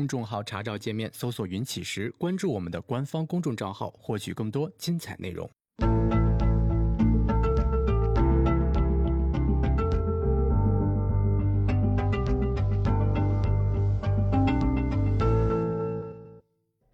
[0.00, 5.46] 公众号查找界面搜索“云起时”，关注我们的官方公众账号，获取更多精彩内容。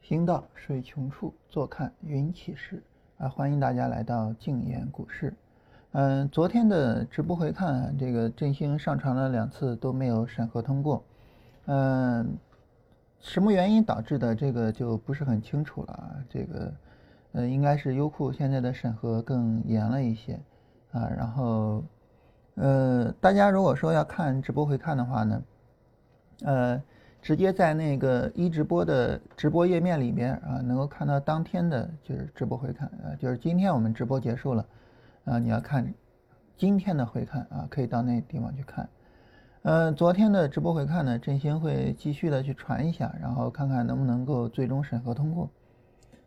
[0.01, 2.83] 行到水穷处，坐看云起时。
[3.19, 5.33] 啊，欢迎大家来到静言股市。
[5.93, 11.05] 嗯，昨天的直播回看，这个振兴上传了两次都没有审核通过。
[11.67, 12.37] 嗯。
[13.21, 14.35] 什么原因导致的？
[14.35, 16.15] 这个就不是很清楚了啊。
[16.29, 16.75] 这个，
[17.33, 20.39] 呃，应该是优酷现在的审核更严了一些
[20.93, 21.09] 啊。
[21.09, 21.83] 然后，
[22.55, 25.43] 呃，大家如果说要看直播回看的话呢，
[26.43, 26.83] 呃，
[27.21, 34.65] 直接在那个一直播的直播页面里边啊，能够看到当天的就是直播回看啊，就是今天我们直播结束了
[35.25, 35.93] 啊，你要看
[36.57, 38.89] 今天的回看啊，可以到那地方去看。
[39.69, 45.51] 嗯，昨天的直播回看呢，振兴会继续的去传一下，然后看看能不能够最终审核通过。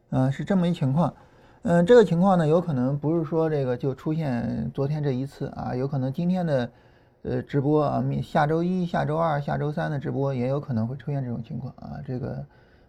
[0.10, 1.14] 嗯，是这么一情况。
[1.62, 6.70] 嗯，这个情况呢，有可能不是说这个就出现昨天这一次啊，有可能今天的
[7.22, 11.96] 呃直播啊，下周一、下周二、下周三的直播也有可能会出现这种情况啊。
[12.06, 12.46] 这个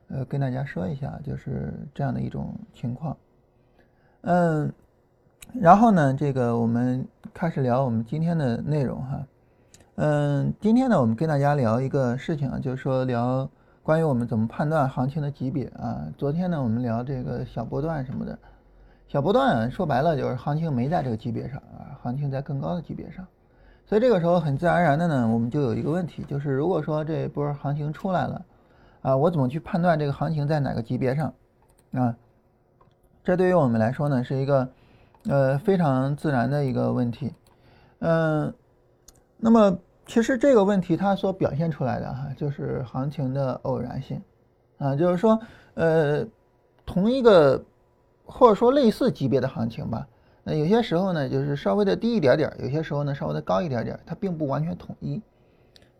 [0.08, 3.17] 呃跟大家说一下，就是这样的一种情况。
[4.22, 4.72] 嗯，
[5.55, 9.24] 然后呢，这个我们开始聊我们今天的内容哈。
[9.96, 13.48] 嗯，今天呢，我们跟大家聊一个事情啊，就是说聊
[13.83, 16.06] 关于我们怎么判断行情的级别啊。
[16.16, 18.38] 昨天呢，我们聊这个小波段什么的，
[19.08, 23.27] 小波段说白了就是行情没在这个级别上啊，行情在更高的级别上，
[23.84, 28.42] 所以这个时候很自然而然的呢，我们就有一个问题，就是如果说这一波行情出来了
[29.02, 31.34] 啊，我怎么去判断这个行情在哪个级别上
[31.92, 32.16] 啊？
[33.22, 34.68] 这对于我们来说呢，是一个
[35.24, 37.34] 呃非常自然的一个问题，
[37.98, 38.55] 嗯，
[39.41, 39.78] 那么。
[40.06, 44.20] 其实这个问题它所表现出来的哈，就是行情的偶然性，
[44.77, 45.38] 啊，就是说，
[45.74, 46.27] 呃，
[46.84, 47.62] 同一个
[48.24, 50.05] 或者说类似级别的行情吧，
[50.42, 55.23] 那有些时候呢就是稍微的低一点点，有些时候呢稍微的高一点点，它并不完全统一，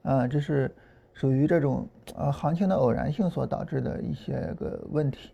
[0.03, 0.75] 啊，这是
[1.13, 1.87] 属于这种
[2.17, 5.31] 呃行情的偶然性所导致的一些个问题。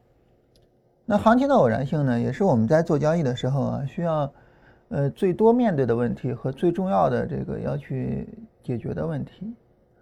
[1.07, 4.31] 那行情的偶然性呢，也是我们在做交易的时候啊，需要
[4.89, 8.29] 呃最多面对的问题和最重要的这个要去。
[8.67, 9.55] 解决的问题，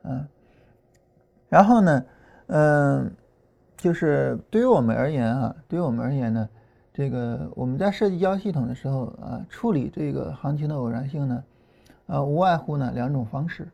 [0.04, 0.26] 嗯，
[1.50, 2.04] 然后呢，
[2.46, 3.12] 嗯，
[3.76, 6.48] 就是对于我们而言啊，对于我们而言呢，
[6.94, 11.44] 这个我们在设计交易系统的时候啊，处理这个行情的偶然性呢，
[12.06, 13.68] 呃，无外乎呢两种方式，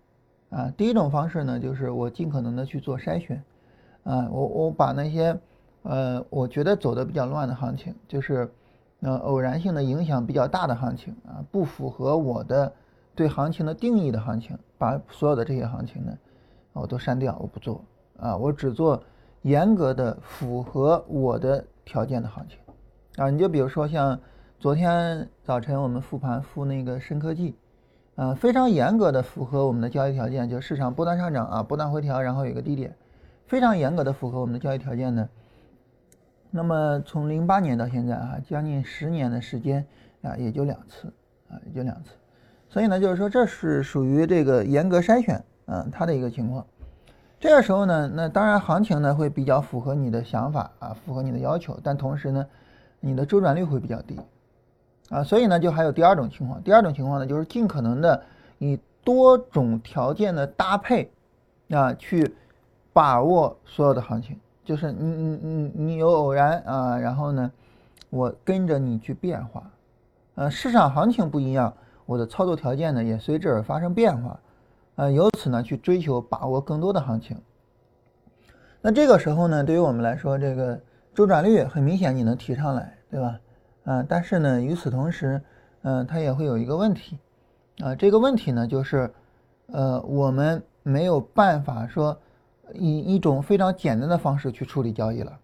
[0.48, 3.41] 啊，第一种方式呢，就是我尽可能的去做筛选，
[4.03, 5.38] 啊，我我把那些
[5.82, 8.50] 呃，我觉得走的比较乱的行情，就是
[9.00, 12.72] 呃偶然性的影响比较大的行情啊，不符合我的。
[13.12, 16.16] 对行情的定义的行情，把所有的这些行情呢，
[16.72, 17.84] 我都删掉，我不做
[18.18, 19.02] 啊，我只做
[19.42, 22.56] 严格的符合我的条件的行情
[23.16, 23.28] 啊。
[23.28, 24.18] 你就比如说像
[24.58, 27.54] 昨天早晨我们复盘复那个深科技，
[28.14, 32.96] 啊，非常严格的符合我们的交易条件，就市场波段上涨啊，波段回调，然后有个低点，
[33.48, 35.28] 非常严格的符合我们的交易条件呢。
[36.50, 39.86] 那么从零八年到现在啊，将近十年的时间
[40.22, 41.12] 啊，也就两次
[41.48, 42.10] 啊，也就两次。
[42.68, 46.66] 所以呢，就是说这是属于这个严格筛选，嗯，它的一个情况。
[47.38, 52.46] 这个时候呢，那当然行情呢会比较符合你的想法啊，符合你的要求，但同时呢，
[53.00, 54.20] 你的周转率会比较低，
[55.08, 56.62] 啊，所以呢，就还有第二种情况。
[56.62, 58.22] 第二种情况呢，就是尽可能的
[58.58, 61.10] 以多种条件的搭配，
[61.70, 62.34] 啊，去
[62.92, 64.38] 把握所有的行情。
[64.70, 67.50] 就是你你你你有偶然啊，然后呢，
[68.08, 69.69] 我跟着你去变化，
[70.36, 71.75] 呃，市场行情不一样。
[72.06, 74.38] 我的操作条件呢也随之而发生变化，
[74.94, 77.36] 呃，由此呢去追求把握更多的行情。
[78.80, 80.80] 那这个时候呢，对于我们来说，这个
[81.12, 83.41] 周转率很明显你能提上来，对吧？
[83.82, 85.42] 啊，但是呢，与此同时，
[85.82, 87.19] 嗯，它也会有一个问题，
[87.80, 89.12] 啊，这个问题呢就是，
[89.72, 92.16] 呃，我们没有办法说
[92.75, 95.39] 以一种非常简单的方式去处理交易了，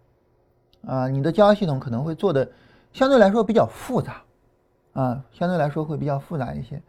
[0.85, 2.49] 啊，你的交易系统可能会做的
[2.93, 4.21] 相对来说比较复杂。
[4.93, 6.81] 啊，相对来说会比较复杂一些，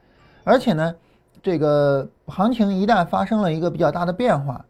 [0.43, 0.95] 而且呢，
[1.43, 4.65] 这个行情一旦发生了一个比较大的变化，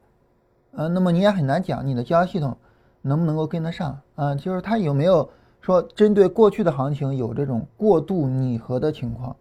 [0.73, 2.57] 呃，那么你也很难讲你的交易系统
[3.01, 3.97] 能不能够跟得上。
[4.17, 9.37] 啊，就是它有没有说针对过去的行情有这种过度拟合的情况，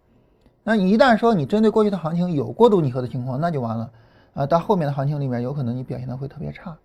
[0.62, 3.90] 那你一旦说你针对过去的行情有过度拟合的情况，那就完了
[4.38, 6.76] 啊，到后面的行情里面有可能你表现的会特别差，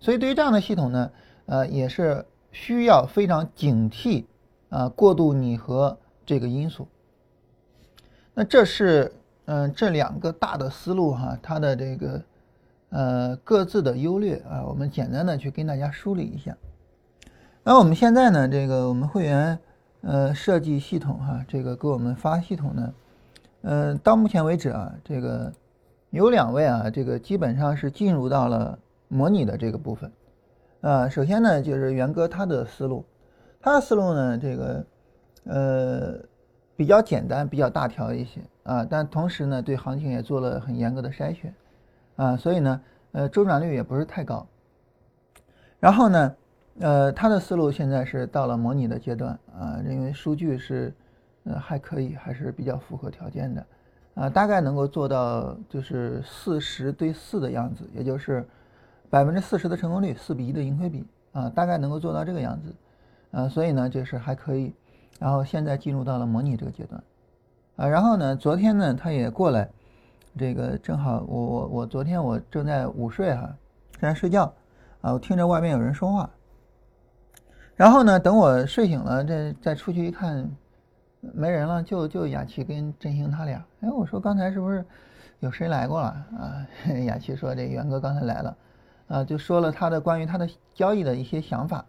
[0.00, 1.10] 所以对于这样的系统呢，
[1.46, 4.24] 呃，也是需要非常警惕
[4.68, 5.96] 啊，过度拟合。
[6.26, 6.86] 这个因素，
[8.34, 9.12] 那这是
[9.46, 12.22] 嗯这两个大的思路哈，它的这个
[12.90, 16.56] 呃各自的优劣啊，我们简单的去跟大家梳理一下。
[17.64, 19.58] 那我们现在呢，这个我们会员
[20.02, 22.94] 呃设计系统哈，这个给我们发系统呢，
[23.62, 25.52] 呃到目前为止啊，这个
[26.10, 28.78] 有两位啊，这个基本上是进入到了
[29.08, 30.12] 模拟的这个部分。
[30.80, 33.04] 啊，首先呢就是元哥他的思路，
[33.60, 34.84] 他的思路呢这个
[35.44, 36.14] 呃
[36.76, 41.54] 比较简单，比较大条一些啊，但同时呢对行情也做了很严格的筛选
[42.16, 42.80] 啊，所以呢
[43.12, 44.46] 呃周转率也不是太高。
[45.78, 46.34] 然后呢。
[46.78, 50.94] 呃，他的思路现在是到了模拟的阶段啊，因为数据是，
[51.44, 53.66] 呃，还可以，还是比较符合条件的，
[54.14, 58.46] 啊，大概能够做到就是四十对四的样子，也就是
[59.08, 62.74] 百分之四十的成功率，四比一的盈亏比啊，大概能够做到这个样子，
[63.30, 64.74] 啊，所以呢就是还可以，
[65.18, 67.02] 然后现在进入到了模拟这个阶段，
[67.76, 69.70] 啊，然后呢，昨天呢他也过来，
[70.36, 73.54] 这个正好我我我昨天我正在午睡哈，
[73.92, 74.52] 正在睡觉，
[75.00, 76.28] 啊，我听着外面有人说话。
[77.76, 78.20] 然后呢？
[78.20, 80.46] 等我睡醒了，这再出去一看，
[81.20, 83.64] 没人了，就就雅琪跟振兴他俩。
[83.80, 84.84] 哎，我说刚才是不是
[85.40, 86.08] 有谁来过了
[86.38, 86.66] 啊？
[87.06, 88.56] 雅琪说这元哥刚才来了，
[89.08, 91.84] 啊，就说了他的关于他的交易的一些想法，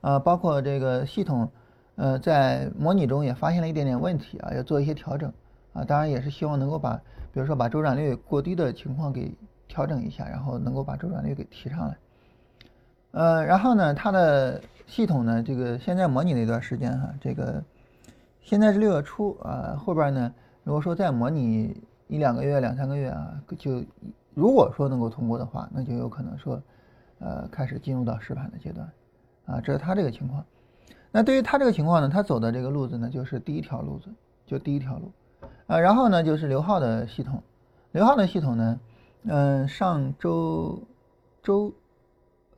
[0.00, 1.50] 啊，包括这个系统，
[1.96, 5.32] 呃，在模拟中也发现了一点点问题啊，要做一些调整
[5.74, 5.84] 啊。
[5.84, 6.94] 当然也是希望能够把，
[7.32, 9.34] 比如说把周转率过低的情况给
[9.68, 11.96] 调整一下，然后能够把周转率给提上来。
[13.10, 17.62] 呃，然后呢，它的系统呢，这个现在模拟了一段时间哈，这个
[18.42, 20.34] 现在是六月初啊，后边呢，
[20.64, 21.74] 如果说再模拟
[22.08, 23.82] 一两个月、两三个月啊，就
[24.34, 26.60] 如果说能够通过的话，那就有可能说，
[27.20, 28.86] 呃，开始进入到实盘的阶段
[29.46, 30.44] 啊，这是他这个情况。
[31.10, 34.10] 那对于他这个情况呢，他走的这个路子呢，就是第一条路子，
[34.46, 35.10] 就第一条路
[35.66, 37.42] 啊，然后呢，就是刘浩的系统，
[37.92, 38.80] 刘浩的系统呢，
[39.24, 40.82] 嗯，上周
[41.42, 41.72] 周。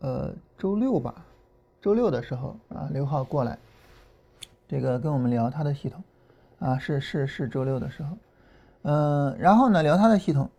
[0.00, 1.14] 呃，周六吧，
[1.80, 3.58] 周六的时候啊，刘浩过来，
[4.68, 6.02] 这个跟我们聊他的系统，
[6.58, 8.16] 啊，是是是周六的时候，
[8.82, 10.50] 嗯，然后呢聊他的系统，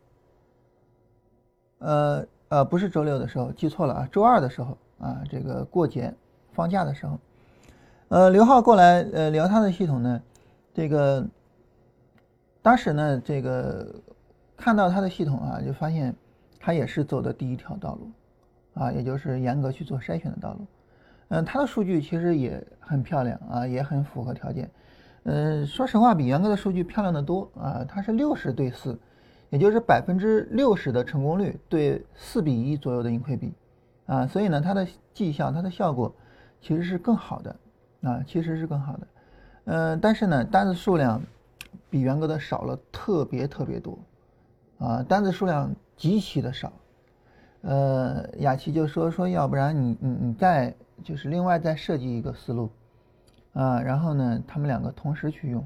[1.80, 6.14] 呃呃，不是周六的时候，记错了啊，周二的时候啊，这个过节
[6.54, 7.20] 放假的时候，
[8.10, 10.22] 呃，刘浩过来呃聊他的系统呢，
[10.74, 11.26] 这个
[12.62, 13.94] 当时呢这个
[14.56, 16.16] 看到他的系统啊，就发现
[16.60, 18.10] 他也是走的第一条道路。
[18.76, 20.60] 啊，也就是严格去做筛选的道路，
[21.30, 24.70] 嗯，它的数据其实也很漂亮啊，也很符合条件，
[25.24, 29.00] 嗯，说实话比元哥的数据漂亮的多啊，它是六十对四，
[29.50, 33.54] 也就是百分之六十的成功率对四比一左右的盈亏比，
[34.06, 36.14] 啊，所以呢，它的绩效它的效果
[36.62, 37.56] 其实是更好的
[38.04, 39.08] 啊，其实是更好的，
[39.66, 41.22] 嗯，但是呢，单子数量
[41.90, 43.98] 比元哥的少了特别特别多，
[44.78, 46.72] 啊，单子数量极其的少。
[47.62, 50.72] 呃，雅琪就说说，要不然你你你再
[51.04, 52.70] 就是另外再设计一个思路，
[53.54, 55.66] 啊，然后呢，他们两个同时去用，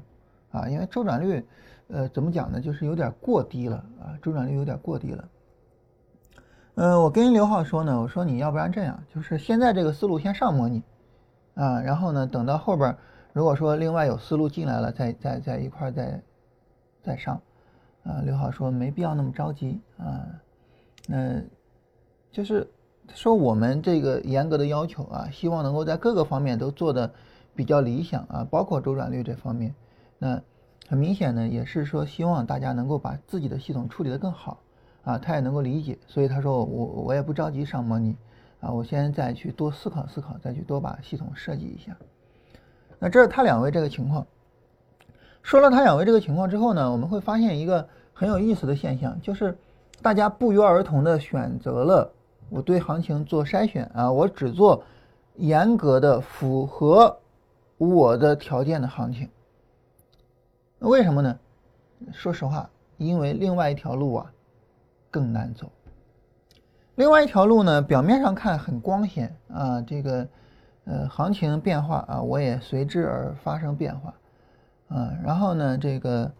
[0.50, 1.44] 啊，因为周转率，
[1.88, 5.28] 呃，怎么讲呢，就是有点过低了啊，周转率有点过低了。
[6.74, 10.82] 嗯，我跟刘浩说呢，我说你要不然这样，就是现在这个思路先上模拟，
[11.54, 12.96] 啊，然后呢，等到后边
[13.32, 16.22] 如果说另外有思路进来了，再再再一块再
[17.02, 17.40] 再上，
[18.04, 20.26] 啊，刘浩说没必要那么着急啊，
[21.06, 21.40] 那。
[22.32, 22.64] 就是
[23.14, 27.10] 说我们这个严格的要求啊，希望能够在各个方面都做的
[27.54, 29.74] 比较理想啊，包括周转率这方面。
[30.18, 30.40] 那
[30.88, 34.60] 很明显呢，也是说希望大家能够把自己的系统处理的更好
[35.04, 35.98] 啊，他也能够理解。
[36.06, 38.16] 所以他说我我也不着急上模拟
[38.60, 41.96] 啊，我先再去多思考思考，再去多把系统设计一下。
[42.98, 44.26] 那这是他两位这个情况。
[45.42, 49.56] 说了他两位这个情况之后呢，我们会发现一个很有意思的现象，就是
[50.02, 52.12] 大家不约而同的选择了。
[52.50, 54.82] 我对行情做筛选啊，我只做
[55.36, 57.16] 严格的符合
[57.78, 59.30] 我的条件的行情。
[60.80, 61.38] 为什么呢？
[62.12, 64.32] 说实话，因为另外一条路啊
[65.10, 65.70] 更难走。
[66.96, 70.26] 另外一条路呢，表面上看很光鲜啊，这个
[70.84, 74.12] 呃行情变化啊，我也随之而发生变化
[74.88, 75.12] 啊。
[75.22, 76.30] 然后呢，这个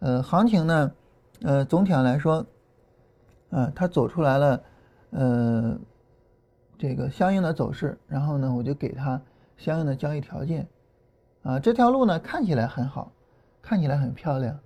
[0.00, 0.92] 呃行情呢，
[1.42, 2.44] 呃总体上来说，
[3.50, 4.60] 呃它走出来了。
[5.10, 5.76] 呃，
[6.78, 9.20] 这个相应的走势，然后呢，我就给他
[9.56, 10.68] 相应的交易条件，
[11.42, 13.10] 啊，这条路呢看起来很好，
[13.60, 14.58] 看起来很漂亮，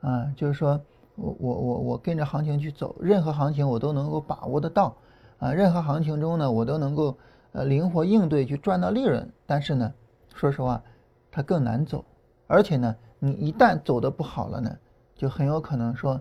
[0.00, 0.80] 啊，就是说
[1.14, 4.96] 我我我我跟着行情去走，任何行情我都能够把握得到，
[5.38, 7.16] 啊，任何行情中呢我都能够
[7.52, 9.92] 呃灵活应对去赚到利润，但是呢，
[10.34, 10.82] 说实话，
[11.30, 12.02] 它更难走，
[12.46, 14.74] 而且呢，你一旦走的不好了呢，
[15.14, 16.18] 就很有可能说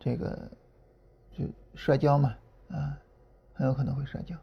[0.00, 0.36] 这个
[1.30, 1.44] 就
[1.76, 2.34] 摔跤嘛。
[2.72, 2.96] 啊，
[3.62, 4.34] 很有可能会摔跤。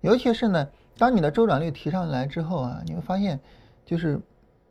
[0.00, 3.40] 尤其是呢，当你的周转率提上来之后啊，你会发现，
[3.84, 4.20] 就是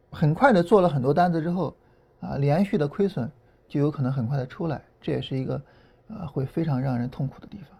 [0.09, 1.75] 很快的做了很多单子之后
[2.21, 3.29] 啊，连续的亏损
[3.67, 5.61] 就有可能很快的出来，这也是一个
[6.07, 7.77] 啊会非常让人痛苦的地方。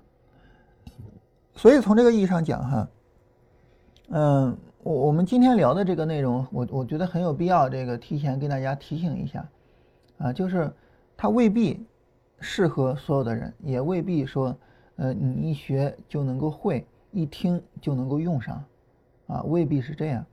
[1.55, 2.89] 所以从这个意义上讲哈，
[4.09, 9.47] 嗯，我我们今天聊的这个内容，我我觉得很有必要这个提前跟大家提醒一下
[10.17, 10.69] 啊，就是
[11.15, 11.85] 它未必
[12.41, 14.53] 适合所有的人，也未必说
[15.03, 16.87] 呃你一学就能够会。
[17.15, 18.63] 一听就能够用上，
[19.27, 20.25] 啊，未必是这样。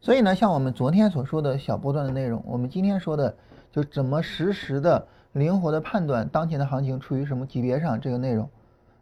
[0.00, 3.36] 所以呢，像我们昨天所说的小波段的内容，我们今天说的
[3.72, 8.48] 就怎么实时的、灵活的判断当前的行情处于什么级别上这个内容。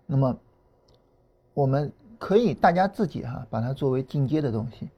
[0.06, 0.34] 那么，
[1.52, 4.88] 我们可以大家自己哈把它作为进阶的东西，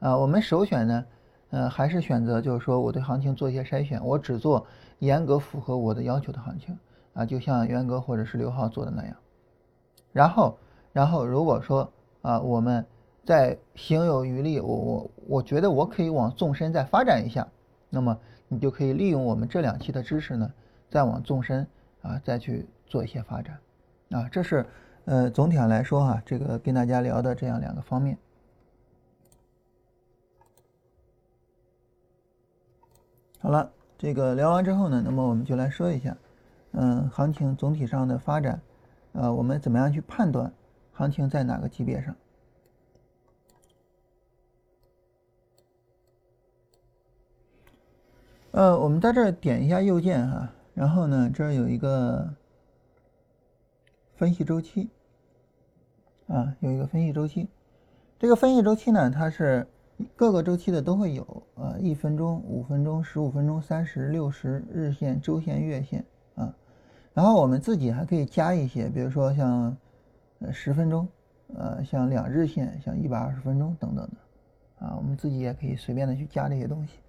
[0.00, 1.04] 啊，我们首选呢，
[1.48, 4.66] 呃，还是选择就是说我对行情做一些筛选，我只做
[4.98, 6.78] 严格符合我的要求的行情，
[7.14, 9.16] 啊，就像元哥或者是刘浩做的那样，
[10.12, 10.58] 然后。
[10.90, 11.88] 然后如果说
[12.22, 12.84] 啊，我们
[13.24, 17.46] 在行有余力，我我我觉得我可以往纵深再发展一下，
[17.88, 20.50] 那么你就可以利用我们这两期的知识呢，
[20.90, 21.64] 再往纵深
[22.02, 23.60] 啊再去做一些发展，
[24.10, 24.66] 啊，这是
[25.04, 28.18] 呃总体上来说哈，这个跟大家聊的这样两个方面。
[33.40, 36.16] 好了，这个聊完之后呢，那么我们就来说一下，
[36.72, 38.60] 嗯，行情总体上的发展，
[39.20, 40.52] 呃，我们怎么样去判断？
[40.92, 42.14] 行情在哪个级别上？
[48.52, 52.32] 呃，我们在这点一下右键哈，然后呢，这儿有一个
[54.14, 54.88] 分析周期，
[56.28, 57.48] 啊，有一个分析周期。
[58.20, 59.66] 这个分析周期呢，它是
[60.14, 66.04] 各个周期的都会有啊，一分钟、五分钟、十五分钟、三十六十日线、周线、月线。
[67.18, 69.76] 然后我们自己还可以加一些，比如说像。
[70.40, 71.08] 呃，十分钟，
[71.56, 77.00] 呃，像两日线，像一百二十分钟等等的，啊，我们自己也可以随便的去加这些东西。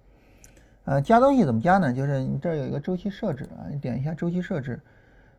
[0.84, 1.92] 呃，加东西怎么加呢？
[1.92, 4.80] 就是你这儿有一个周期设置啊，你点一下周期设置，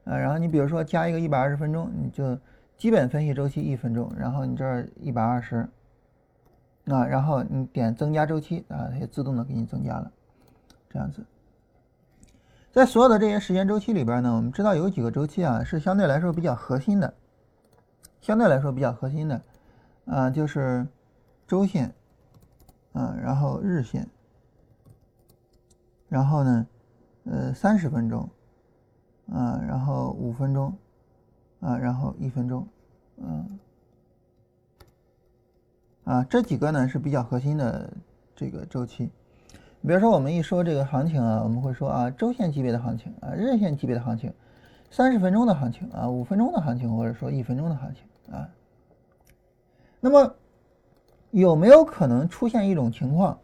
[0.05, 2.39] 呃，然后你比如说加一个一百二十分钟，你就
[2.77, 5.67] 基本分析周期一分钟，然后你这儿一百二十，
[6.85, 10.09] 啊，然后你点增加周期啊，它也自动的给你增加了，
[10.89, 11.21] 这样子。
[12.71, 17.13] 在所有的这些时间周期里边呢，我们知道有几个周期啊是相对来说比较核心的。
[18.21, 19.41] 相对来说比较核心的，
[20.05, 20.87] 啊，就是
[21.47, 21.91] 周线，
[22.93, 24.07] 啊，然后日线，
[26.07, 26.67] 然后呢，
[27.25, 28.29] 呃，三十分钟，
[29.33, 30.77] 啊，然后五分钟，
[31.61, 32.67] 啊，然后一分钟，
[33.17, 33.59] 嗯，
[36.03, 37.91] 啊，这几个呢是比较核心的
[38.35, 39.11] 这个周期。
[39.81, 44.31] 比如说，我们一说这个行情啊，我们会说啊，周线级别的行情啊，日线级别的行情，
[44.91, 48.03] 三十分钟的行情啊，五分钟的行情，或者说一分钟的行情。
[48.31, 48.47] 啊，
[50.00, 50.35] 那么
[51.31, 53.38] 有没有可能出现一种情况，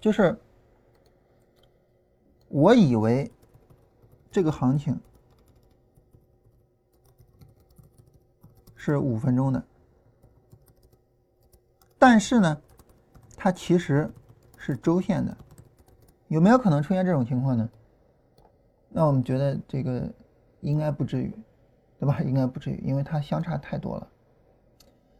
[0.00, 0.36] 就是
[2.48, 3.30] 我以为
[4.30, 4.98] 这个行情
[8.74, 9.62] 是五分钟的，
[11.98, 12.60] 但是呢，
[13.36, 14.10] 它其实
[14.56, 15.36] 是周线的，
[16.28, 17.68] 有没有可能出现这种情况呢？
[18.88, 20.08] 那我们觉得这个
[20.60, 21.32] 应该不至于，
[21.98, 22.20] 对吧？
[22.20, 24.08] 应该不至于，因为它相差太多了。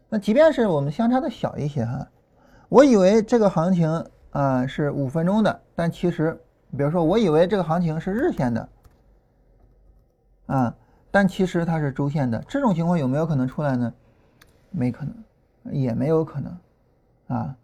[0.09, 2.07] 那即便是我们相差的小一些哈，
[2.69, 6.39] 我以为这个行情啊是五分钟的，但其实，
[6.77, 8.69] 比如说我以为这个行情是日线的，
[10.47, 10.75] 啊，
[11.11, 13.93] 但其实它是周线的，这种情况有没有可能出来呢？
[14.71, 16.57] 没可能，也没有可能，
[17.27, 17.55] 啊，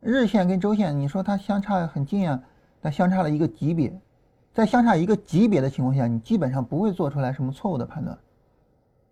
[0.00, 2.42] 日线跟周线，你说它相差很近啊，
[2.80, 4.00] 但相差了一个级别，
[4.52, 8.18] 在相差一个级别的情况下，你基本上不会做出来什么错误的判断，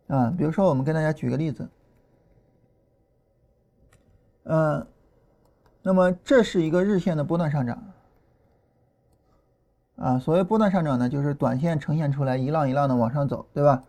[0.09, 1.69] 啊，比如说我们跟大家举个例子。
[4.45, 4.87] 嗯，
[5.83, 7.83] 那么这是一个日线的波段上涨，
[9.97, 13.83] 啊，所谓波段上涨呢，就是短线呈现出来一浪一浪的往上走，对吧？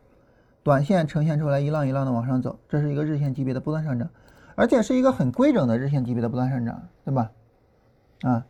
[0.64, 4.10] 短线呈现出来一浪一浪的往上走，这是一个日线级别的波段上涨，
[4.56, 7.32] 而且是一个很规整的日线级别的波段上涨，对吧？
[8.24, 8.46] 啊，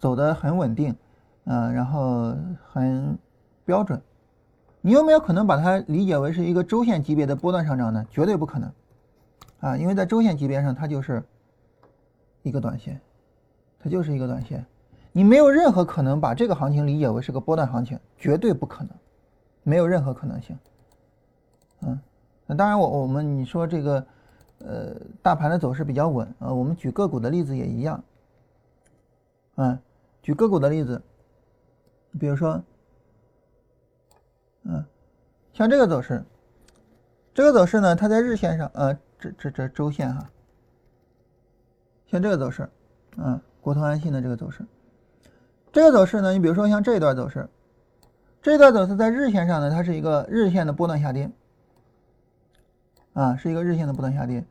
[0.00, 0.96] 走的很稳定，
[1.44, 2.34] 啊，然后
[2.72, 3.16] 很
[3.64, 4.02] 标准。
[4.80, 8.04] 你有没有可能把它理解为是一个周线级别的波段上涨呢？
[8.10, 8.72] 绝对不可能，
[9.60, 11.22] 啊，因为在周线级别上它就是。
[12.42, 12.98] 一个短线，
[13.78, 14.64] 它就是一个短线，
[15.12, 18.88] 你没有任何可能把这个行情理解为是个波段行情，绝对不可能，
[19.62, 20.58] 没有任何可能性。
[21.82, 22.00] 嗯，
[22.46, 24.06] 那当然，我我们你说这个，
[24.60, 28.02] 呃，大盘的走势比较稳啊，我们举个股的例子也一样。
[29.56, 29.78] 嗯，
[30.30, 31.02] 举个股的例子，
[32.20, 32.62] 比如说，
[34.62, 34.84] 嗯，
[35.52, 36.24] 像这个走势，
[37.34, 40.30] 这个走势呢，它在日线上，呃，这这这周线哈，
[42.06, 42.70] 像这个走势，
[43.16, 44.64] 嗯，国通安信的这个走势，
[45.72, 47.48] 这个走势呢，你比如说像这一段走势，
[48.40, 51.28] 这一段走势在日线上呢，它是一个日线的波段下跌，
[53.14, 54.46] 啊，是一个日线的波段下跌，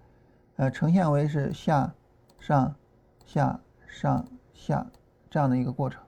[0.58, 1.96] 呃，呈现为是下
[2.38, 2.76] 上
[3.26, 3.58] 下
[3.88, 4.86] 上下
[5.30, 6.02] 这样的一个过程，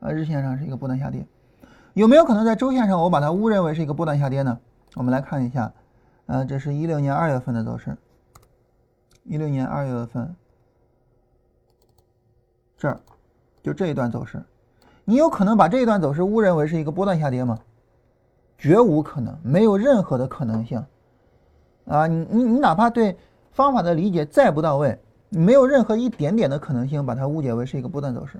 [0.00, 1.26] 啊，日线上是一个波段下跌，
[1.92, 4.58] 有没有可能在周线上我把它误认为是一个波段下跌呢？
[4.94, 5.72] 我们来看一下。
[6.26, 7.94] 呃，这是一六年二月份的走势。
[9.24, 10.34] 一六年二月份，
[12.78, 12.98] 这儿
[13.62, 14.42] 就这一段走势，
[15.04, 17.58] 你有可能把这一段走势误认为是一个波段下跌吗？
[18.56, 20.82] 绝无可能，没有任何的可能性。
[21.84, 23.14] 啊，你你你哪怕对
[23.52, 28.38] 方法的理解再不到位，没有任何一点点的可能性把它误解为是一个波段走势。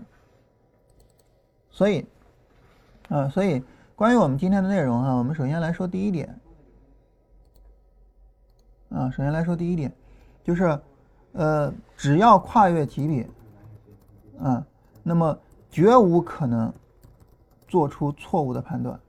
[1.74, 2.06] 所以，
[3.08, 3.60] 啊，所以
[3.96, 6.32] 关于我们今天的内容啊，我们首先来说第一点。
[8.90, 9.92] 啊，首先来说第一点，
[10.44, 10.78] 就是，
[11.32, 13.28] 呃，只要跨越级别，
[14.38, 14.64] 啊，
[15.02, 15.36] 那么
[15.68, 16.72] 绝无可能
[17.66, 19.00] 做出错误的判断，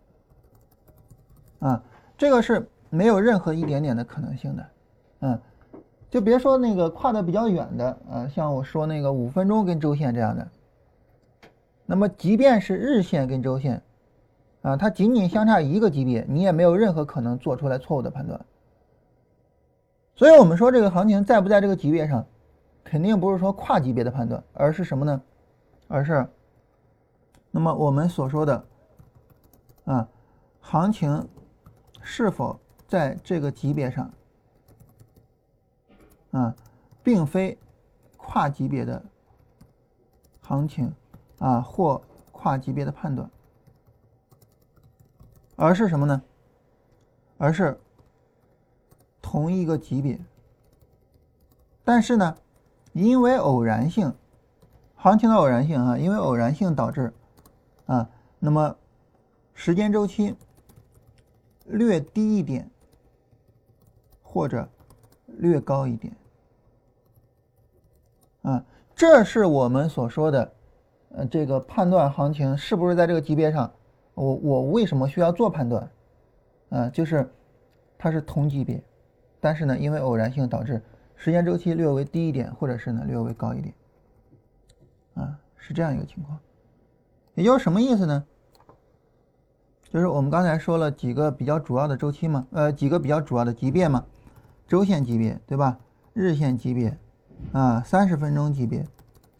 [1.59, 1.83] 啊，
[2.17, 4.65] 这个是没有任何一点点的可能性的，
[5.19, 5.39] 嗯，
[6.09, 10.47] 就别说那个跨的比较远的，啊，像我说那个五分钟跟周线这样的，
[11.85, 13.81] 那么即便是日线跟周线，
[14.61, 18.43] 啊，它仅仅相差一个级别，你也没有任何可能做出来错误的判断。
[20.15, 22.25] 所以我们说这个行情在不在这个级别上，
[22.83, 25.21] 肯定不是说跨级别的判断，而是什么呢？
[25.87, 26.27] 而是，
[27.51, 28.65] 那么我们所说的，
[29.83, 30.07] 啊，
[30.61, 31.27] 行情
[32.01, 34.11] 是否在这个级别上，
[36.31, 36.55] 啊，
[37.03, 37.55] 并非
[38.17, 39.03] 跨级别的
[40.41, 40.91] 行情
[41.39, 42.01] 啊或
[42.31, 43.29] 跨级别的判断，
[45.55, 46.21] 而是什么呢？
[47.37, 47.79] 而是。
[49.27, 50.19] 同一个级别，
[51.83, 52.37] 但是呢，
[52.93, 54.13] 因为偶然性，
[54.95, 57.11] 行情的偶然性啊，因为偶然性导致
[57.87, 58.77] 啊，那么
[59.55, 60.35] 时间周期
[61.65, 62.69] 略低一点，
[64.21, 64.69] 或者
[65.25, 66.15] 略高一点
[68.43, 68.63] 啊，
[68.95, 70.53] 这是我们所说的
[71.15, 73.71] 呃，这个判断行情是不是在这个级别上，
[74.13, 75.89] 我我为什么需要做判断
[76.69, 76.89] 啊？
[76.89, 77.29] 就是
[77.97, 78.83] 它是同级别。
[79.39, 80.81] 但是呢，因为偶然性导致
[81.15, 83.73] 时间周期略微低一点，或者是呢略微高一点，
[85.13, 86.37] 啊，是这样一个情况。
[87.35, 88.25] 也就是什么意思呢？
[89.89, 94.03] 就是我们刚才说了几个比较主要的周期嘛，呃，几个比较主要的级别嘛，
[94.67, 95.77] 周线级别对吧？
[96.13, 96.97] 日线级别，
[97.53, 98.85] 啊，三十分钟级别，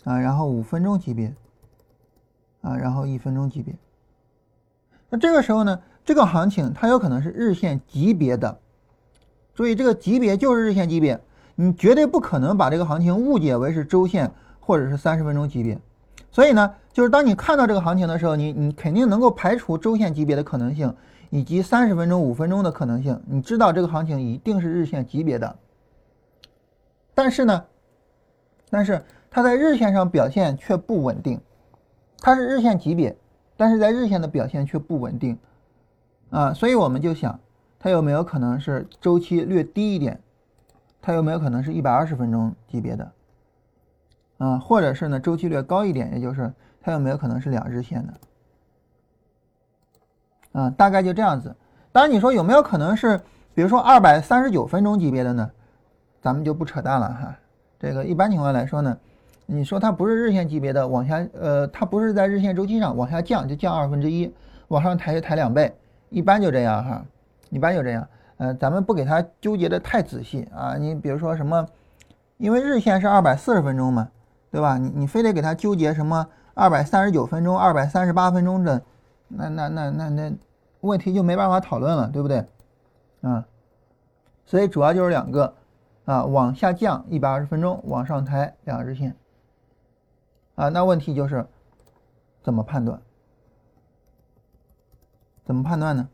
[0.03, 1.33] 啊，然后五分钟级别，
[2.65, 3.75] 啊，然后一分钟级别。
[5.09, 8.57] 那这个时候呢，这个行情它有可能是日线级别的。
[9.53, 11.21] 注意，这个级别就是日线级别，
[11.53, 15.79] 你绝对不可能把这个行情误解为是周线或者是三十分钟级别。
[16.31, 20.93] 所以呢，就是当你看到这个行情的时候，你你肯定能够排除周线级别的可能性，
[21.29, 23.21] 以及三十分钟、五分钟的可能性。
[23.27, 25.55] 你知道这个行情一定是日线级别的。
[27.13, 27.63] 但是呢，
[28.69, 31.39] 但是它在日线上表现却不稳定，
[32.19, 33.15] 它是日线级别，
[33.55, 35.37] 但是在日线的表现却不稳定
[36.29, 37.39] 啊，所以我们就想。
[37.77, 40.19] 它有没有可能是周期略低一点？
[41.03, 43.11] 它有没有可能是一百二十分钟级别的？
[44.39, 46.51] 啊，或者是呢周期略高一点，也就是
[46.81, 48.13] 它有没有可能是两日线的？
[50.59, 51.55] 啊，大概就这样子。
[51.91, 53.21] 当然，你说有没有可能是，
[53.53, 55.51] 比如说二百三十九分钟级别的呢？
[56.21, 57.37] 咱们就不扯淡了哈。
[57.79, 58.97] 这个一般情况来说呢，
[59.45, 64.33] 你说它不是日线级别的，往下呃，它不是在日线周期上往下降，就降二分之一，
[64.69, 65.73] 往上抬就抬两倍，
[66.09, 67.05] 一般就这样哈。
[67.51, 68.05] 一般就这样，
[68.37, 70.75] 呃，咱们不给它纠结的太仔细啊。
[70.75, 71.65] 你比如说什么，
[72.37, 74.09] 因为日线是二百四十分钟嘛，
[74.51, 74.77] 对吧？
[74.77, 78.81] 你你非得给它纠结什么二百三十九分钟、二百三十八分钟的，
[79.27, 80.33] 那那那那那
[80.81, 82.43] 问题就没办法讨论了，对不对？
[83.21, 83.45] 啊，
[84.43, 85.53] 所以主要就是两个
[86.05, 89.15] 啊，往下降一百二十分钟，往上抬两日线
[90.55, 90.69] 啊。
[90.69, 91.45] 那问题就是
[92.41, 93.01] 怎么判断？
[95.45, 96.09] 怎么判断呢？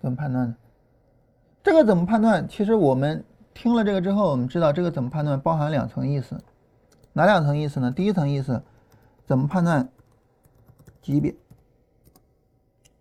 [0.00, 0.56] 怎么判断呢？
[1.62, 2.46] 这个怎么判断？
[2.48, 6.38] 其实我们听了这个之后，我们知道这个怎么判断包含两层意思，
[7.12, 7.90] 哪两层意思呢？
[7.90, 8.62] 第一层意思，
[9.24, 9.88] 怎么判断
[11.00, 11.32] 级别；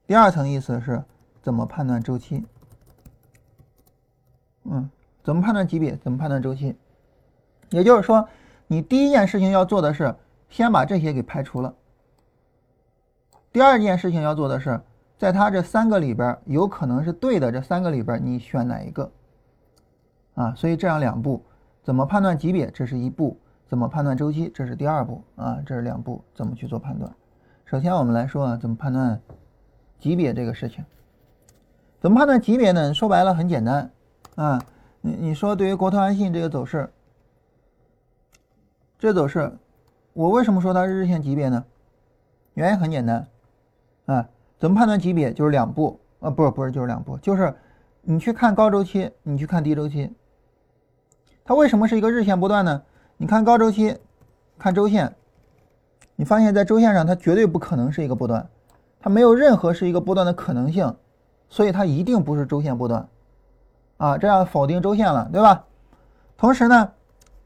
[0.06, 1.04] 第二层意思是
[1.42, 2.46] 怎么判断周期。
[4.64, 4.90] 嗯，
[5.24, 5.98] 怎么判断级别？
[5.98, 6.76] 怎么判断周期？
[7.72, 8.30] 也就是说，
[8.68, 10.16] 你第一件事情要做的是
[10.50, 11.74] 先把这些给排除了。
[13.52, 14.82] 第二件事情要做的是
[15.18, 19.12] 在它这三个里边有可能是对的，这三个里边你选哪一个？
[20.36, 21.46] 啊，所以这样两步
[21.84, 22.72] 怎么判断级别？
[22.72, 24.52] 这是一步，怎么判断周期？
[24.54, 27.12] 这是第二步啊，这是两步，怎么去做判断？
[27.66, 29.22] 首先我们来说啊，怎么判断
[30.00, 30.84] 级别这个事情？
[32.02, 32.94] 怎么判断级别呢？
[32.94, 33.92] 说白了很简单
[34.36, 34.62] 啊，
[35.02, 36.92] 你你说对于国投安信这个走势，
[39.04, 39.52] 这走势，
[40.14, 41.66] 我为什么说它是日线级别呢？
[42.54, 43.28] 原因很简单
[44.06, 45.34] 啊，怎么判断级别？
[45.34, 47.54] 就是两步啊，不是不是就是两步，就是
[48.02, 50.10] 你去看高周期，你去看低周期。
[51.44, 52.82] 它为什么是一个日线波段呢？
[53.18, 53.98] 你看高周期，
[54.58, 55.14] 看周线，
[56.16, 58.48] 你发现在周线上它绝对不可能是一个波段，
[59.02, 60.96] 它没有任何是一个波段的可能性，
[61.50, 63.06] 所以它一定不是周线波段，
[63.98, 65.66] 啊，这样否定周线了，对吧？
[66.38, 66.94] 同时呢，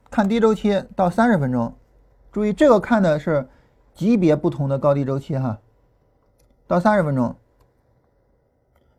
[0.10, 1.74] 看低周期到三十分钟，
[2.32, 3.48] 注意这个看的是
[3.94, 5.60] 级别不同的高低周期哈，
[6.68, 7.36] 到三十分钟，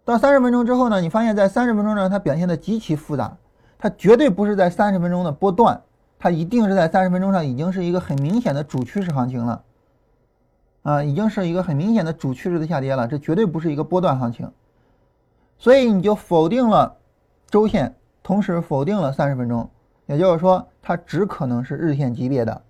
[0.05, 3.37] 到三十分钟之后呢，你发现在三十分钟呢它表现的极其复杂。
[3.81, 5.81] 它绝对不是在三十分钟的波段，
[6.19, 9.63] 它一定是在三十分钟上已经是一个很明显的主趋势行情了，
[10.83, 14.51] 啊，已经是一个很明显的主趋势的下跌了，这绝对不是一个波段行情，
[15.59, 16.97] 所以你就否定了
[17.49, 17.95] 周线，
[18.25, 19.71] 同时否定了三十分钟，
[20.09, 22.63] 也就是说它只可能是日线级别的，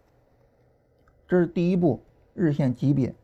[1.29, 2.03] 这是第一步，
[2.35, 3.15] 日线级别，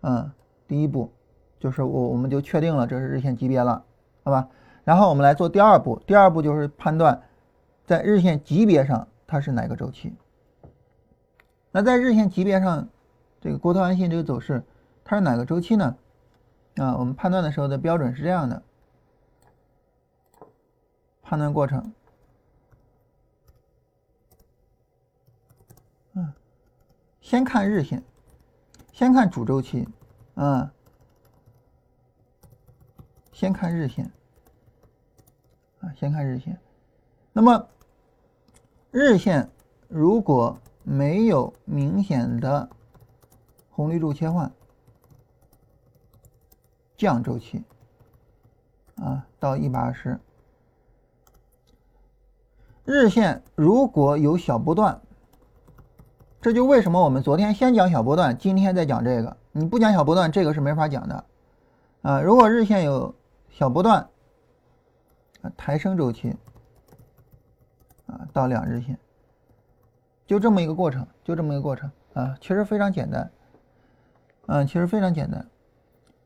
[0.00, 0.28] 嗯，
[0.66, 1.12] 第一步
[1.60, 3.84] 就是我我们就确定了这是日线级别了，
[4.24, 4.48] 好吧？
[4.82, 7.22] 然后我们来做第二步，第二步就是判断，
[7.86, 10.12] 在日线级别上它是哪个周期。
[11.70, 12.88] 那在日线级别上，
[13.40, 14.64] 这个国投安信这个走势
[15.04, 15.96] 它是哪个周期呢？
[16.74, 18.62] 啊，我们判断的时候的标准是这样的，
[21.22, 21.92] 判断过程，
[27.24, 28.04] 先看日线，
[28.92, 29.88] 先看主周期，
[30.34, 30.70] 啊，
[33.32, 34.12] 先看日线。
[35.80, 36.60] 啊先看日线，
[37.32, 37.66] 那么
[38.90, 39.50] 日线
[39.88, 42.68] 如果没有明显的
[43.70, 44.52] 红绿柱切换，
[46.94, 47.64] 降周期
[48.96, 50.20] 啊到一百二十，
[52.84, 55.00] 日线如果有小波段，
[56.44, 59.34] 这就为什么我们昨天先讲小波段，今天再讲这个。
[59.52, 61.24] 你不讲小波段，这个是没法讲的
[62.02, 62.20] 啊。
[62.20, 63.14] 如果日线有
[63.48, 64.06] 小波段。
[65.56, 66.36] 抬升周期
[68.06, 68.98] 啊，到两日线，
[70.26, 73.30] 就这么一个过程，就这么一个过程啊，其实非常简单，
[74.46, 75.46] 嗯，其实非常简单。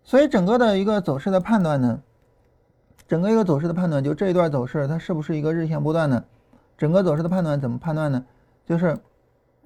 [0.03, 2.01] 所以整个的一个走势的判断呢，
[3.07, 6.25] 整个一个走势的判断，就这一段走势它是不是一个日线波段呢？
[6.77, 8.25] 整个走势的判断怎么判断呢？
[8.65, 8.97] 就是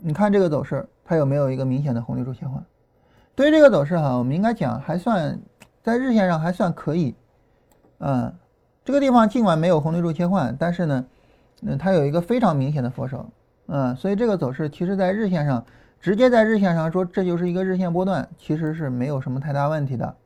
[0.02, 2.62] 你看这个走势，它有没有一个明显的红绿柱切换？
[3.34, 5.38] 对于这个走势哈，我们应该讲还算
[5.82, 7.14] 在日线上还算可以，
[7.98, 8.34] 嗯。
[8.84, 11.04] 这个地方尽管没有红绿柱切换，但是呢，
[11.60, 13.24] 嗯，它有一个非常明显的佛手，
[13.66, 15.64] 嗯，所以这个走势其实在日线上，
[16.00, 20.16] 直接在日线上说这就是一个日线波段，其实是没有什么太大问题的，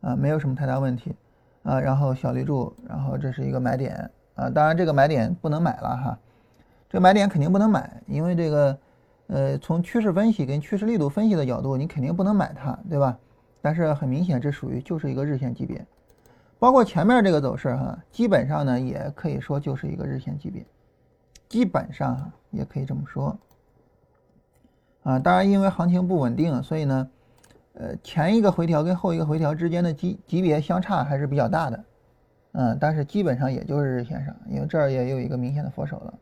[0.00, 1.14] 啊，没有什么太大问题，
[1.62, 6.18] 啊，然后小绿柱，然后这是一个买点，啊，当然这个买点不能买了哈，
[6.96, 8.78] 这买点肯定不能买，因为这个，
[9.26, 13.18] 呃，从趋势分析跟趋势力度分析的角度，你肯定不能买它，对吧？
[13.60, 15.84] 但是很明显，这属于就是一个日线级别。
[16.58, 20.64] 包括前面这个走势哈，基本上呢也可以说就是一个日线级别，
[21.50, 23.36] 基本上也可以这么说。
[25.02, 27.10] 啊，当然因为行情不稳定，所以呢，
[27.74, 31.84] 呃，前一个回调跟后一个回调之间的级级别相差还是比较大的，
[32.52, 36.14] 嗯，但是基本上也就是日线上，因为这儿也有一个明显的佛手了，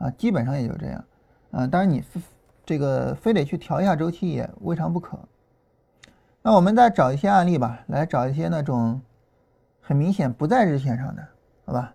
[0.00, 1.04] 啊，基本上也就这样，
[1.52, 2.02] 啊，当然你
[2.66, 5.16] 这个非得去调一下周期也未尝不可。
[6.42, 9.00] 那我们再找一些案例吧，来找一些那种。
[9.82, 11.28] 很明显不在日线上的，
[11.64, 11.92] 好吧？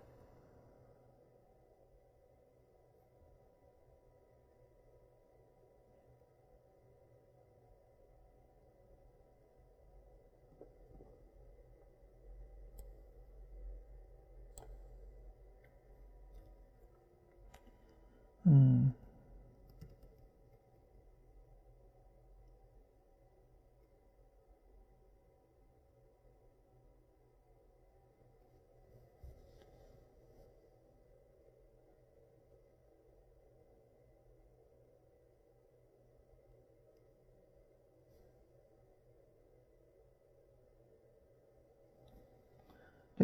[18.44, 18.92] 嗯。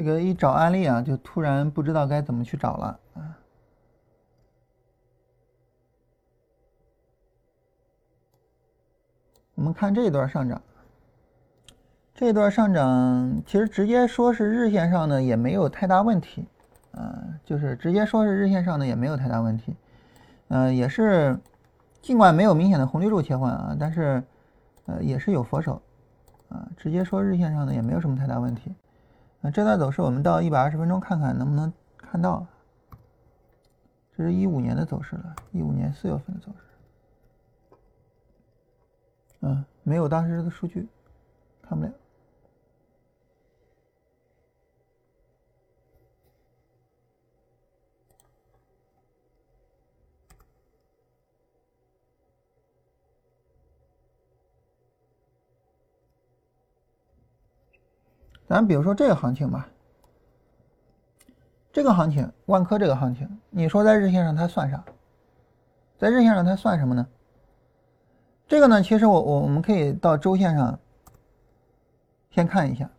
[0.03, 3.38] 这个一找案例啊，就突然不知道该怎么去找了啊。
[9.55, 10.61] 我们看这一段上涨，
[12.17, 16.49] 这段上涨其实直接说是日线上呢也没有太大问题，
[16.91, 19.77] 啊，就是直接说是日线上呢也没有太大问题，
[20.49, 21.38] 嗯，也是
[22.01, 24.21] 尽管没有明显的红绿柱切换啊，但是
[24.87, 25.81] 呃也是有佛手，
[26.49, 28.75] 啊，直接说日线上呢也没有什么太大问题。
[29.44, 32.46] 那这段走势我们到一百二十分钟看看能不能看到，
[34.16, 37.76] 这是一五年的走势了，一五年四月份的走势。
[39.40, 40.88] 嗯，没有当时的数据，
[41.61, 41.92] 看不了。
[58.53, 59.67] 咱比如说这个行情吧，
[61.73, 64.85] 这个行情，万科这个行情，你说在日线上它算啥？
[65.97, 67.07] 在日线上它算什么呢？
[68.47, 70.79] 这个呢，其实我我我们可以到周线上
[72.29, 72.91] 先看一下，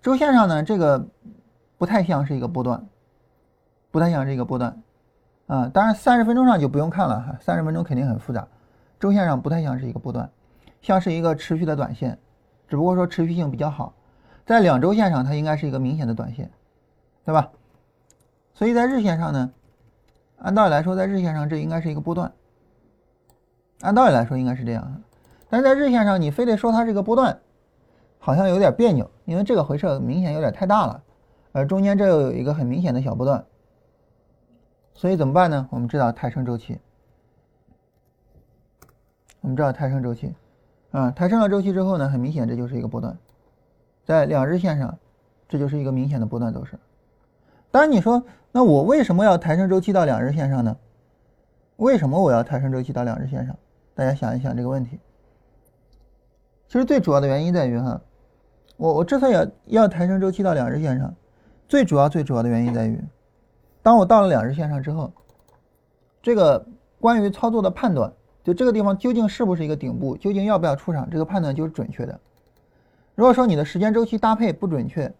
[0.00, 1.06] 周线上呢，这个
[1.76, 2.82] 不太像是一个波段，
[3.90, 4.82] 不太像是一个波段，
[5.48, 8.48] 啊，当然三十分钟上就不用看了哈，三十分钟肯定很复杂，
[8.98, 10.30] 周线上不太像是一个波段，
[10.80, 12.18] 像是一个持续的短线，
[12.66, 13.92] 只不过说持续性比较好，
[14.48, 16.50] 在两周线上它应该是一个明显的短线，
[17.22, 17.50] 对吧？
[18.54, 19.52] 所以在日线上呢，
[20.38, 22.32] 按道理来说，在日线上这应该是一个波段。
[23.82, 25.02] 按道理来说应该是这样，
[25.50, 27.38] 但是在日线上你非得说它是个波段，
[28.18, 31.02] 好像有点别扭，因为这个回撤明显有点太大了，
[31.52, 33.44] 而中间这又有一个很明显的小波段，
[34.94, 35.68] 所以怎么办呢？
[35.70, 36.78] 我们知道抬升周期，
[39.42, 40.34] 我们知道抬升周期，
[40.90, 43.14] 啊，抬升了周期之后呢，很明显这就是一个波段，
[44.08, 44.98] 在两日线上，
[45.50, 46.78] 这就是一个明显的波段走势。
[47.70, 50.74] 当然你说，那我为什么要抬升周期到两日线上呢？
[51.76, 53.54] 为什么我要抬升周期到两日线上？
[53.94, 54.98] 大家想一想这个问题。
[56.68, 58.00] 其实最主要的原因在于哈，
[58.78, 61.14] 我我之所以要要抬升周期到两日线上，
[61.68, 62.98] 最主要最主要的原因在于，
[63.82, 65.12] 当我到了两日线上之后，
[66.22, 66.64] 这个
[66.98, 68.10] 关于操作的判断，
[68.42, 72.18] 就这个地方究竟是不是一个顶部，究竟要不要出场，这个判断就是准确的。
[73.18, 75.12] 如果说你的时间周期搭配不准确，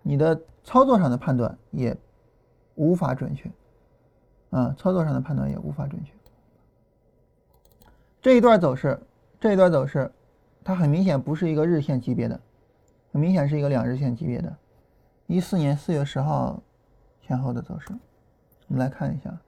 [0.00, 1.94] 你的操作上的判断也
[2.76, 3.50] 无法准确，
[4.48, 6.14] 啊，操作上的判断也无法准确。
[8.22, 8.98] 这一段走势，
[9.38, 10.10] 这一段走势，
[10.64, 12.40] 它很明显不是一个日线级别的，
[13.12, 14.56] 很明显是一个两日线级别的。
[15.26, 16.62] 一四年四月十号
[17.20, 17.90] 前后的走势，
[18.68, 19.38] 我们来看一下。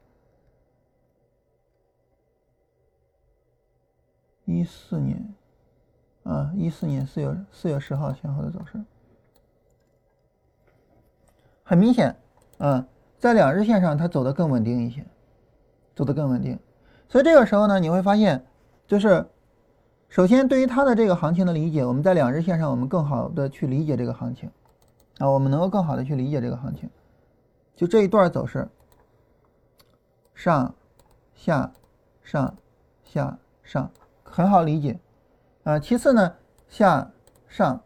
[4.44, 5.34] 一四年，
[6.28, 8.78] 啊，一四年四月四月十号前后的走势，
[11.64, 12.14] 很明显，
[12.58, 12.86] 啊，
[13.18, 15.04] 在两日线上它走的更稳定一些，
[15.96, 16.58] 走的更稳定。
[17.08, 18.44] 所以这个时候呢，你会发现。
[18.86, 19.26] 就是，
[20.08, 24.50] 首先对于它的这个行情的理解，我们在两日线上，我们更好的去理解这个行情，
[25.18, 26.88] 啊，我们能够更好的去理解这个行情。
[27.76, 28.66] 就这一段走势，
[30.34, 30.74] 上、
[31.34, 31.70] 下、
[32.22, 32.56] 上、
[33.04, 33.90] 下、上，
[34.24, 34.98] 很好理解，
[35.68, 36.34] 啊，其次呢，
[36.66, 37.10] 下、
[37.46, 37.78] 上，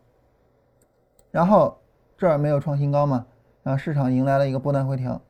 [1.32, 1.76] 然后
[2.16, 3.26] 这儿没有创新高嘛，
[3.64, 5.20] 然后市场迎来了一个波段回调，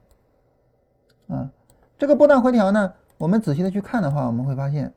[1.29, 1.51] 啊，
[1.97, 4.93] 这个波段回调呢，我们仔细的去看的话，我们会发现。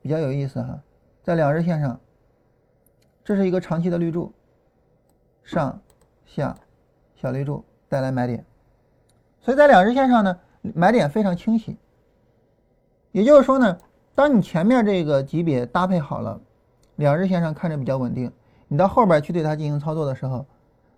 [0.00, 0.80] 比较有意思哈，
[1.24, 1.98] 在两日线上，
[3.24, 4.32] 这是一个长期的绿柱，
[5.42, 5.82] 上
[6.24, 6.56] 下
[7.16, 8.46] 小绿柱带来买点，
[9.40, 11.76] 所以在两日线上呢，买点非常清晰。
[13.10, 13.76] 也就是说呢，
[14.14, 16.40] 当你前面这个级别搭配好了，
[17.00, 18.30] 两日线上看着比较稳定，
[18.68, 20.44] 你到后边去对它进行操作的时候，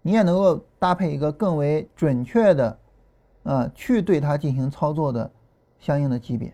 [0.03, 2.79] 你也能够搭配一个更为准确的，
[3.45, 5.31] 啊，去对它进行操作的
[5.79, 6.53] 相应的级别。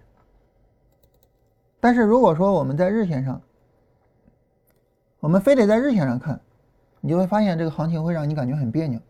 [1.80, 3.40] 但是如果说我们在日线上，
[5.20, 6.38] 我们非得在日线上看，
[7.00, 9.00] 你就会发现这个行情会让你感觉很别扭。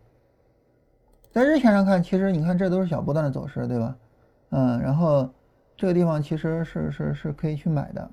[1.33, 3.96] 在日线上看，其实你看这都是小波段的走势，对吧？
[4.51, 5.29] 嗯，然后
[5.77, 8.11] 这个地方其实是是是可以去买的，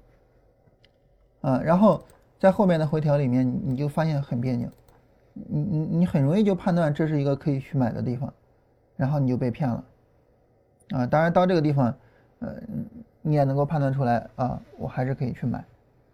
[1.41, 2.03] 啊，然后
[2.39, 4.69] 在后面的回调里面，你你就发现很别扭，
[5.33, 8.33] 你你你很容易就判断这是一个可以去买的地方，
[8.95, 9.83] 然后你就被骗了，
[10.91, 11.95] 啊，当然到这个地方，
[12.39, 12.55] 呃。
[13.27, 15.65] 你也能够判断出来啊，我还是可以去买，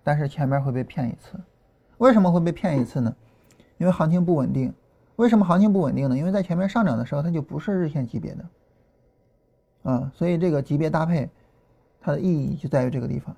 [0.01, 1.37] 但是前面会被骗一次。
[1.97, 3.13] 为什么会被骗一次呢？
[3.77, 4.73] 因为行情不稳定。
[5.17, 6.17] 为什么行情不稳定呢？
[6.17, 8.45] 因为在前面上涨的时候，它就不是日线级别的
[9.91, 11.29] 啊，所以这个级别搭配
[11.99, 13.35] 它的意义就在于这个地方，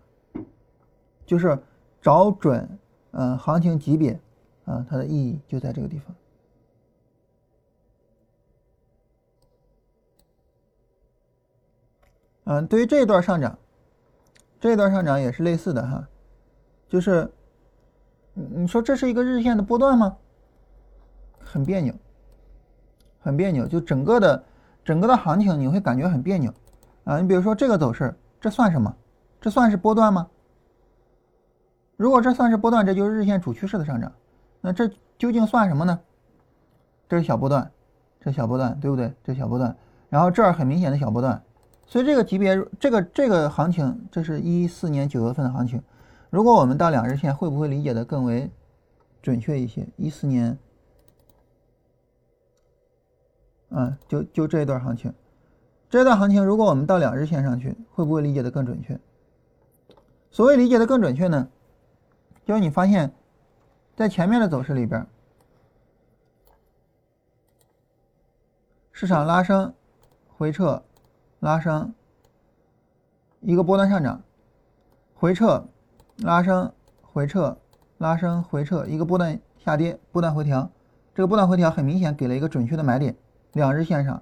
[1.25, 1.57] 就是
[2.03, 2.77] 找准
[3.11, 4.19] 嗯行情级别
[4.65, 6.15] 啊，它的意义就在这个地方。
[12.43, 13.57] 嗯，对于这一段上涨。
[14.59, 16.07] 这一段上涨也是类似的哈，
[16.87, 17.29] 就是，
[18.33, 20.15] 你你说这是一个日线的波段吗？
[21.39, 21.93] 很别扭，
[23.19, 24.41] 很别扭，就整个的
[24.85, 26.53] 整个的行情你会感觉很别扭
[27.03, 27.19] 啊。
[27.19, 28.95] 你比如说这个走势，这算什么？
[29.41, 30.29] 这算是波段吗？
[31.95, 34.11] 如果这算是波段，这就是日线主趋势的上涨。
[34.61, 35.99] 那这究竟算什么呢？
[37.07, 37.71] 这是小波段，
[38.19, 39.13] 这小波段对不对？
[39.23, 39.75] 这小波段，
[40.09, 41.43] 然后这儿很明显的小波段，
[41.85, 45.81] 所以这个级别，这个这个行情，这是一四年九月份的行情。
[46.29, 48.49] 如果我们到两日线，会不会理解的更为
[49.21, 49.87] 准确一些？
[49.97, 50.57] 一四年，
[53.69, 55.13] 嗯，就就这一段行情，
[55.89, 58.99] 这段行情，如果我们到两日线上去，会不会理解的更准确？
[60.31, 61.47] 所谓理解的更准确呢，
[62.45, 63.13] 就你发现，
[63.95, 65.05] 在前面的走势里边，
[68.91, 69.73] 市场拉升、
[70.27, 70.83] 回撤、
[71.39, 71.93] 拉升，
[73.41, 74.21] 一个波段上涨，
[75.13, 75.65] 回撤。
[76.17, 77.57] 拉升、回撤、
[77.97, 80.69] 拉升、回撤，一个波段下跌，波段回调。
[81.15, 83.17] 这个波段回调很明显给了一个准确的买点，
[83.53, 84.21] 两日线上。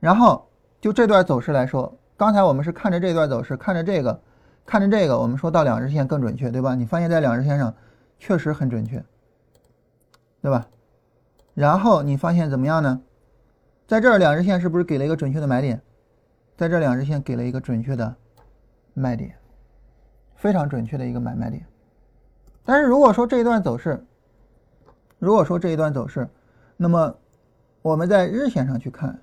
[0.00, 0.48] 然后
[0.80, 4.18] 就这段走势来说，刚才我们是看着这段走势，看着这个，
[4.66, 6.74] 看着这个，我们说到两日线更准确，对吧？
[6.74, 7.74] 你发现在两日线上
[8.18, 9.02] 确实很准确，
[10.42, 10.68] 对吧？
[11.54, 13.00] 然后你发现怎么样呢？
[13.86, 15.80] 在这儿两日线是不是给了一个准确的买点？
[16.56, 18.16] 在这两日线给了一个准确的
[18.92, 19.34] 卖点。
[20.38, 21.66] 非常准确的一个买卖点，
[22.62, 24.04] 但是如果说这一段走势，
[25.18, 26.28] 如果说这一段走势，
[26.76, 27.16] 那么
[27.80, 29.18] 我们在日线上去看，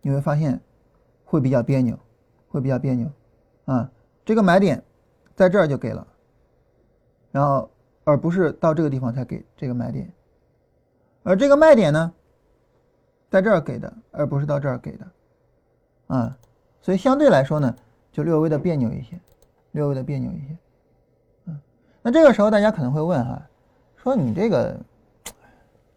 [0.00, 0.58] 你会发现
[1.26, 1.98] 会比较别扭，
[2.48, 3.10] 会比较别扭
[3.66, 3.90] 啊。
[4.24, 4.82] 这个买点
[5.34, 6.06] 在这儿就给了，
[7.30, 7.70] 然后
[8.04, 10.10] 而不是到这个地方才给这个买点，
[11.22, 12.12] 而这个卖点呢，
[13.30, 15.06] 在这儿给的，而不是到这儿给的
[16.06, 16.38] 啊，
[16.80, 17.76] 所以相对来说呢，
[18.10, 19.18] 就略微的别扭一些。
[19.72, 20.56] 略微的别扭一些，
[21.46, 21.60] 嗯，
[22.00, 23.42] 那这个时候大家可能会问哈，
[23.96, 24.80] 说你这个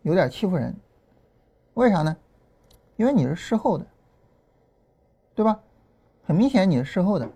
[0.01, 0.75] 有点欺负人，
[1.75, 2.17] 为啥呢？
[2.95, 3.85] 因为你是事后的，
[5.35, 5.59] 对吧？
[6.23, 7.29] 很明显你是事后的，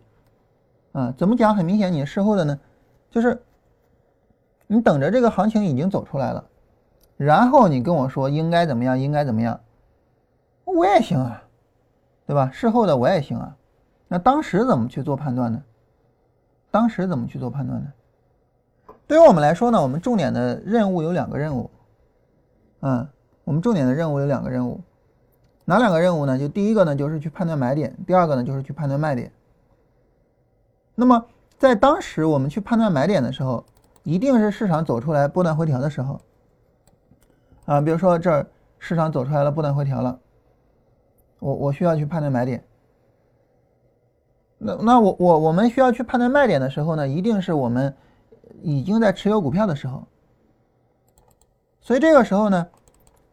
[0.94, 1.56] 啊，怎么讲？
[1.56, 2.60] 很明显你事后的呢？
[3.10, 3.42] 就是
[4.68, 6.46] 你等着这个行情已经走出来了，
[7.18, 9.60] 然后你跟我说应该怎么样，应该怎么样，
[10.64, 11.44] 我也行啊，
[12.26, 12.50] 对吧？
[12.54, 13.56] 事后的我也行啊，
[14.08, 15.62] 那当时怎么去做判断呢？
[16.72, 17.92] 当时怎么去做判断呢？
[19.08, 21.70] 对于我们来说呢，我们重点的任务有两个任务，
[22.80, 23.06] 嗯，
[23.44, 24.80] 我们重点的任务有两个任务，
[25.66, 26.40] 哪两个任务呢？
[26.40, 29.30] 就第一个呢，就是去判断买点；第二个呢，就是去判断卖点。
[30.96, 31.26] 那么
[31.58, 33.64] 在当时我们去判断买点的时候，
[34.04, 36.20] 一定是市场走出来波段回调的时候，
[37.66, 38.48] 啊，比如说这儿
[38.80, 40.20] 市场走出来了波段回调了，
[41.40, 42.64] 我我需要去判断买点。
[44.58, 47.96] 那那我我我们需要去判断卖点的时候呢，一定是我们
[48.62, 50.04] 已经在持有股票的时候。
[51.80, 52.68] 所以这个时候呢，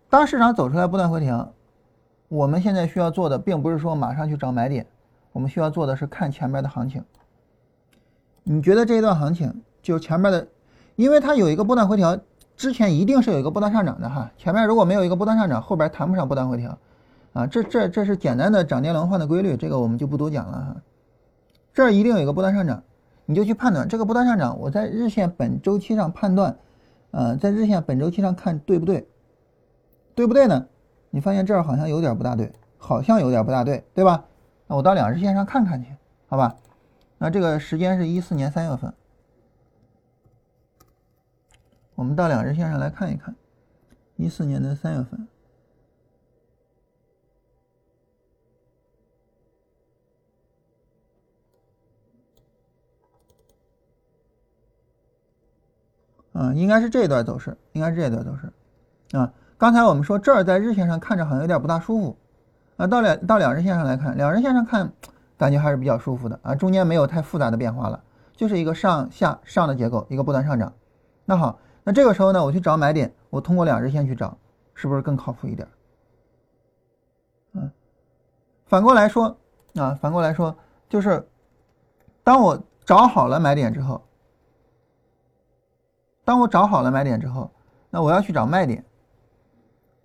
[0.08, 1.52] 当市场走出来不断回调，
[2.28, 4.86] 我们现在需要做的并不是说马上去找买点，
[5.32, 7.04] 我们需要做的是看前面的行情。
[8.50, 10.48] 你觉得这一段行情就前面的，
[10.96, 12.18] 因为它有一个波段回调，
[12.56, 14.30] 之前一定是有一个波段上涨的哈。
[14.38, 16.78] 前面如果没有一个波段上涨，后边谈不上波段回调
[17.34, 17.46] 啊。
[17.46, 20.76] 这这这是简单的涨跌轮换的规律，这个我们就不多讲了哈。
[21.74, 22.82] 这儿一定有一个波段上涨，
[23.26, 24.58] 你就去判断这个波段上涨。
[24.58, 26.56] 我在日线本周期上判断，
[27.10, 29.06] 呃，在日线本周期上看对不对？
[30.14, 30.64] 对不对呢？
[31.10, 34.24] 你发现这儿好像有点不大对，好像有点不大对，对吧？
[34.66, 35.88] 那我到两日线上看看去，
[36.28, 36.56] 好吧？
[37.18, 38.94] 那这个时间是一四年三月份，
[41.94, 43.34] 我们到两日线上来看一看，
[44.16, 45.28] 一四年的三月份。
[56.32, 58.52] 啊，应该是这一段走势，应该是这一段走势，
[59.18, 62.16] 啊，刚才我们说这儿在日线上看着好像有点不大舒服，
[62.76, 64.92] 啊，到两到两日线上来看，两日线上看
[65.38, 68.02] 感觉还是比较舒服的，啊，中间没有太复杂的变化了，
[68.34, 70.72] 就是一个上下上的结构，一个波段上涨。
[71.24, 74.36] 那好，那这个时候呢，我去找买点，我通过两日线去找，
[74.74, 75.66] 是不是更靠谱一点？
[77.52, 77.70] 嗯，
[78.66, 79.38] 反过来说，
[79.76, 80.54] 啊，反过来说，
[80.88, 81.26] 就是
[82.24, 84.02] 当我找好了买点之后。
[86.24, 87.50] 当我找好了买点之后，
[87.88, 88.84] 那我要去找卖点，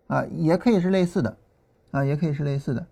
[0.08, 1.38] 啊，也可以是类似的，
[1.92, 2.88] 啊，也可以是类似的。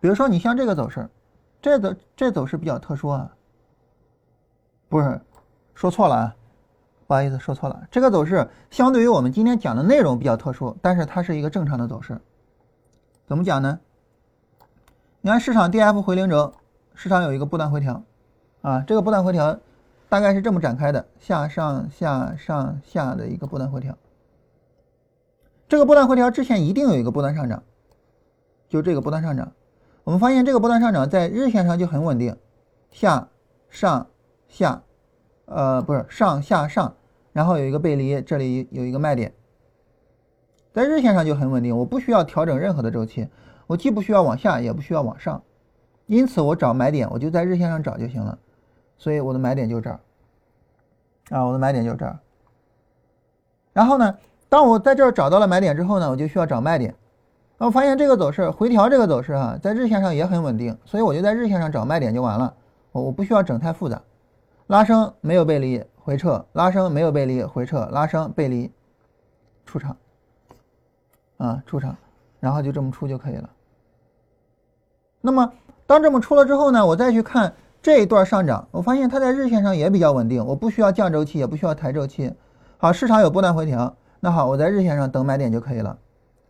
[0.00, 1.08] 比如说，你像这个走势，
[1.60, 3.34] 这走这走势比较特殊啊，
[4.88, 5.20] 不是，
[5.74, 6.36] 说错了啊，
[7.06, 7.86] 不好意思，说错了。
[7.90, 12.20] 这个走势相对于我们今天讲的内容比较特殊，但是它是一个正常的走势。
[13.26, 13.80] 怎么讲呢？
[15.20, 16.54] 你看市场 D F 回零轴，
[16.94, 18.02] 市场有一个波段回调。
[18.62, 19.58] 啊，这个波段回调，
[20.08, 23.96] 大概是这么展开的，下上下上下的一个波段回调。
[25.68, 27.62] 这个波段回调之前一定有一个波段上涨，
[28.68, 29.52] 就这个波段上涨。
[30.08, 32.34] 我们发现这个波段上涨在日线上就很稳定，
[32.90, 33.28] 下
[33.68, 34.06] 上
[34.48, 34.82] 下，
[35.44, 36.96] 呃，不是上下上，
[37.34, 39.34] 然后有一个背离，这里有一个卖点，
[40.72, 41.76] 在日线上就很稳定。
[41.76, 43.28] 我不需要调整任何的周期，
[43.66, 45.42] 我既不需要往下，也不需要往上，
[46.06, 48.38] 因此我找买点，我就在日线上找就行了。
[48.96, 50.00] 所以我的买点就这儿，
[51.28, 52.18] 啊，我的买点就这儿。
[53.74, 54.16] 然后呢，
[54.48, 56.94] 当我在这儿找到了买点之后呢，我就需要找卖点。
[57.58, 62.54] 我发现这个走势回调，这个走势啊，在日线上也很稳定，所以我就在日线上找卖点就完了。
[62.92, 64.00] 我我不需要整太复杂，
[64.68, 68.70] 拉升没有背离回撤，拉升没有背离回撤，拉升背离
[69.66, 69.96] 出场，
[71.38, 71.96] 啊出场，
[72.38, 73.50] 然后就这么出就可以了。
[75.20, 75.52] 那么
[75.84, 77.52] 当这么出了之后呢，我再去看
[77.82, 82.32] 这一段上涨，我发现它在日线上也比较稳定，我不需要降周期，也不需要抬周期。
[82.76, 85.98] 好，市场有波段回调，那好，我在日线上等买点就可以了。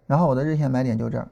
[0.09, 1.29] 然后我的日线买点就这儿。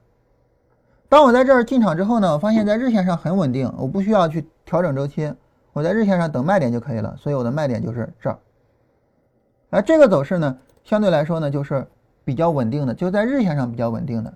[1.09, 5.33] 当我在这儿进场之后呢，我发现在日线上很稳定，我不需要去调整周期，
[5.73, 7.15] 我在日线上等卖点就可以了。
[7.17, 8.37] 所以我的卖点就是这儿。
[9.69, 11.87] 而这个走势呢，相对来说呢，就是
[12.23, 14.33] 比较稳定的，就在日线上比较稳定的。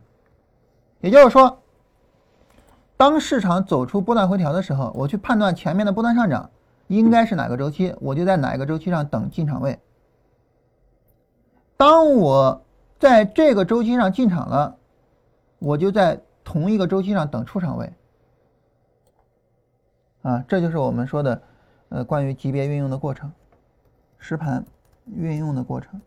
[1.02, 1.60] 也就是说，
[2.98, 6.50] 当市场走出波段回调的时候，我去判断前面的波段上涨
[6.88, 9.78] 应该是哪个周期，我就在哪一个周期上等进场位。
[11.76, 12.62] 当我
[13.02, 14.78] 在这个周期上进场了，
[15.58, 17.92] 我就在同一个周期上等出场位。
[20.22, 21.42] 啊，这就是我们说的，
[21.90, 23.32] 呃，关于级别运用的过程，
[24.20, 24.64] 实盘
[25.16, 26.00] 运用的过程。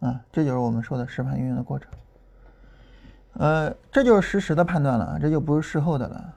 [0.00, 1.88] 啊，这就是我们说的实盘运用的过程。
[3.34, 6.34] 呃，这就是实时的判断了啊，这就不是事后的了，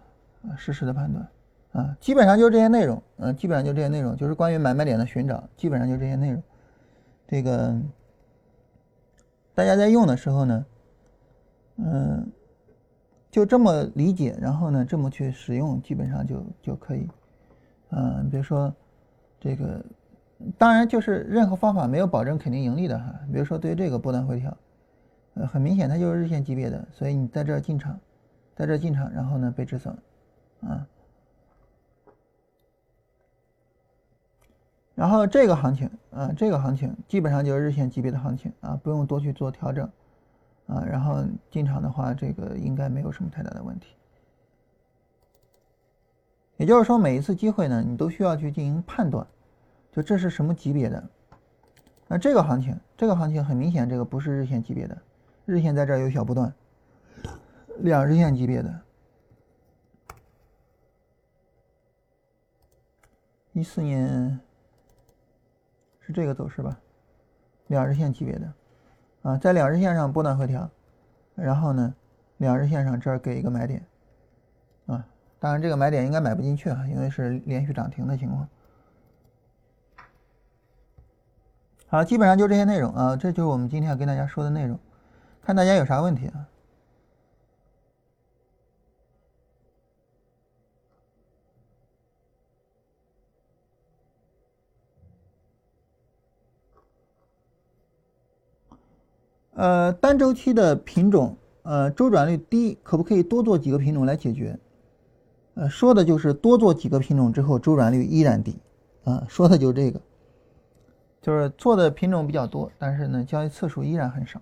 [0.47, 1.27] 啊，实时的判断。
[1.71, 6.43] 啊，基本上就这些内容，嗯，基本上就这些内容，就是关于买卖点的寻找，基本上就这些内容。
[7.27, 7.75] 这个。
[9.57, 10.65] 大家在用的时候呢，
[11.77, 12.31] 嗯，
[13.31, 17.09] 就这么理解，然后呢，这么去使用，基本上就就可以。
[17.89, 18.71] 嗯，比如说
[19.39, 19.83] 这个，
[20.59, 23.11] 当然就是任何方法没有保证肯定盈利的哈。
[23.33, 24.55] 比如说对于这个波段回调，
[25.33, 27.99] 呃，很明显它就是日线级别的，所以你在这进场，
[28.55, 29.91] 在这进场，然后呢被止损，
[30.61, 30.85] 啊。
[34.97, 39.87] 然后这个行情，啊，这个行情基本上就是日线级别的行情啊，不用多去做调整，
[40.65, 43.89] 啊，然后进场的话，这个应该没有什么太大的问题。
[46.55, 49.23] 也就是说，每一次机会呢，你都需要去进行判断，
[49.91, 51.09] 就这是什么级别的。
[52.07, 54.97] 那这个行情，这个行情很明显，这个不是日线级别的，
[55.45, 56.51] 日线在这儿有小波段，
[57.81, 58.81] 两日线级别的，
[63.53, 64.39] 一四年。
[66.07, 66.79] 是这个走势吧，
[67.67, 68.53] 两日线级别的，
[69.23, 70.69] 啊，在两日线上波段回调，
[71.35, 71.93] 然后呢，
[72.37, 73.85] 两日线上这儿给一个买点，
[74.85, 75.05] 啊，
[75.37, 78.47] 当然这个买点应该买不进去啊，因为是连续涨停的情况。
[81.89, 84.79] 好，基本上就这些内容啊，这就是我们今天要跟大家说的内容，
[85.41, 86.47] 看大家有啥问题啊？
[99.57, 104.55] 呃，单周期的品种，呃，周转率低，可不可以多做几个品种来解决？
[105.55, 108.59] 呃，说的就是多做几个品种之后，周转率依然低，
[109.03, 109.99] 啊，说的就是这个，
[111.23, 114.39] 就是做的品种比较多，但是呢，交易次数依然很少。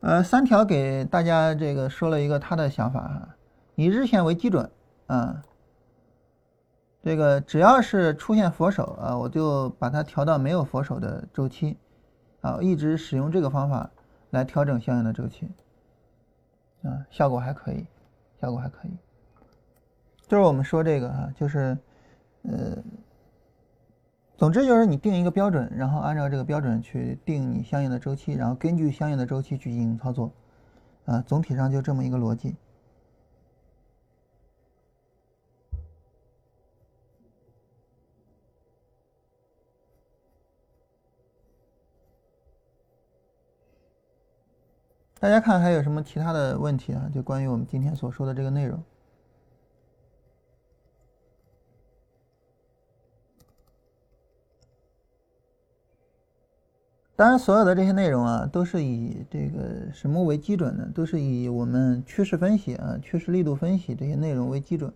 [0.00, 3.36] 呃，三条给大家这个说了一个他的想法哈，
[3.74, 4.70] 以日线为基准，
[5.06, 5.42] 啊。
[7.02, 11.78] 这个只要是出现佛手啊，我就把它调到没有佛手的周期，
[12.42, 13.90] 啊，一直使用这个方法
[14.30, 15.48] 来调整相应的周期，
[16.82, 17.86] 啊，效果还可以，
[18.40, 18.90] 效果还可以。
[20.28, 21.76] 就是我们说这个哈，就是，
[22.42, 22.76] 呃，
[24.36, 30.30] 总之就是你定一个标准，然后按照这个标准去定你相应的周期，然后根据相应的周期去进行操作，
[31.06, 32.54] 啊，总体上就这么一个逻辑。
[45.20, 47.10] 大家看还有什么其他的问题啊？
[47.14, 48.82] 就关于我们今天所说的这个内容。
[57.14, 60.90] 当然，所有的这些内容啊，都是以这个什么为基准呢？
[60.94, 64.90] 都是以我们趋势分析啊、趋势力度分析这些内容为基准。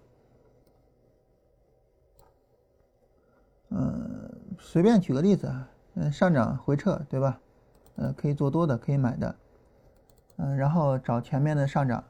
[3.68, 7.38] 嗯，随便举个例子啊，嗯，上涨回撤，对吧？
[7.96, 9.36] 呃，可以做多的，可以买的。
[10.36, 12.02] 嗯，然后找前面的上涨，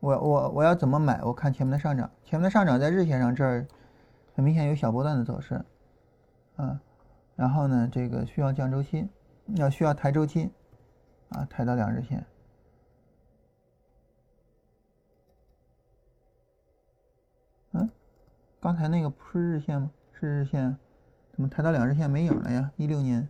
[0.00, 1.22] 我我我要怎么买？
[1.22, 3.66] 我看前面的上涨，前面的上涨在日线上这儿
[4.34, 5.64] 很明显有小波段的走势，
[6.56, 6.80] 啊。
[7.36, 9.08] 然后呢，这个需要降周期，
[9.56, 10.52] 要需要抬周期，
[11.30, 12.24] 啊，抬到两日线。
[17.72, 17.90] 嗯，
[18.60, 19.90] 刚才那个不是日线吗？
[20.12, 20.76] 是日线，
[21.32, 22.70] 怎么抬到两日线没影了呀？
[22.76, 23.28] 一六年，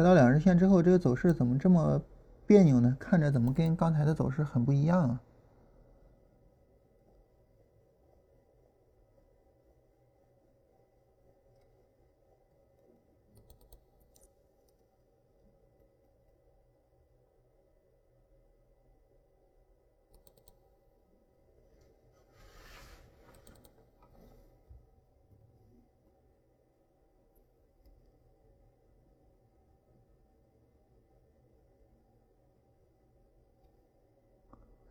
[0.00, 2.00] 抬到两日线之后，这个走势怎么这么？
[2.46, 5.20] 别扭呢，看着怎么跟刚才的走势很不一样啊？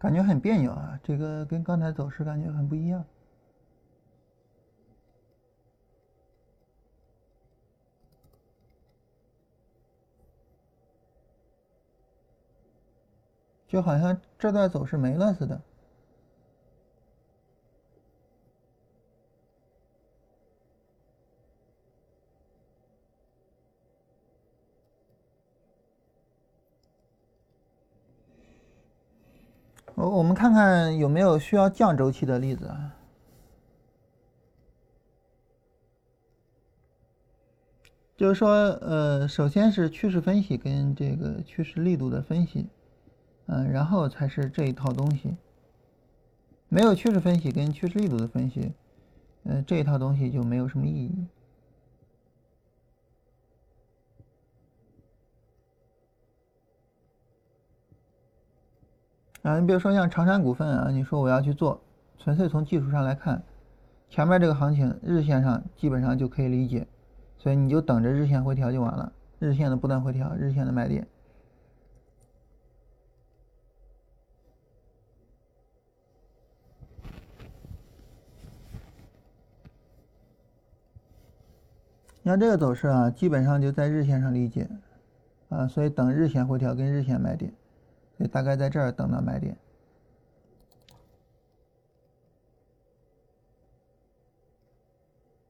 [0.09, 3.05] 感觉很别扭啊，这个跟刚才走势感觉很不一样。
[13.67, 15.61] 就好像这段走势没了似的。
[30.19, 32.93] 我们看看有没有需要降周期的例子啊？
[38.17, 38.49] 就是说，
[38.81, 42.67] 呃，首先是趋势分析跟这个趋势力度的分析，
[43.45, 45.37] 嗯，然后才是这一套东西。
[46.67, 48.73] 没有趋势分析跟趋势力度的分析，
[49.45, 51.27] 嗯，这一套东西就没有什么意义。
[59.41, 61.81] 啊，你比如说像长山股份啊，你说我要去做，
[62.17, 63.41] 纯粹从技术上来看，
[64.09, 66.85] 前面这个行情日线上基本上就可以理解，
[67.37, 71.07] 所以你就等着日线回调就完了，日线的不断回调，日线的买点。
[82.21, 84.69] 你看这个走势啊，基本上就在日线上理解，
[85.47, 87.53] 啊，所以等日线回调跟日线买点。
[88.19, 89.57] 所以大概在这儿等到买点，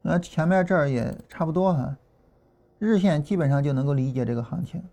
[0.04, 1.98] 那前面这儿也差不多哈，
[2.78, 4.84] 日线基本上就能够理解这个行情，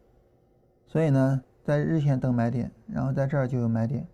[0.87, 4.09] 所以呢，在日线等买点，然后在这儿就有买点。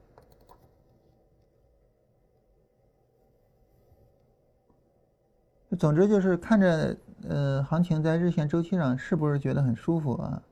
[5.79, 6.97] 总之就是看着
[7.29, 10.43] 呃行情在日线周期上是不是觉得很舒服啊？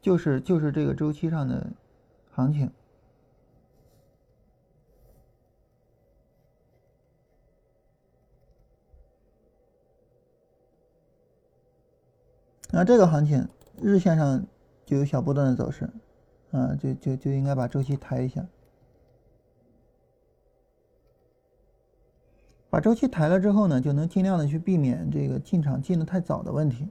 [0.00, 1.66] 就是就是这个周期上的。
[2.40, 2.70] 行情，
[12.70, 13.46] 那这个行情
[13.82, 14.46] 日线上
[14.86, 15.90] 就有小波段的走势，
[16.50, 18.46] 啊，就就就应该把周期抬一下，
[22.70, 26.88] 把周期抬了之后呢，就能尽量的去避免这个进场进的太早的问题。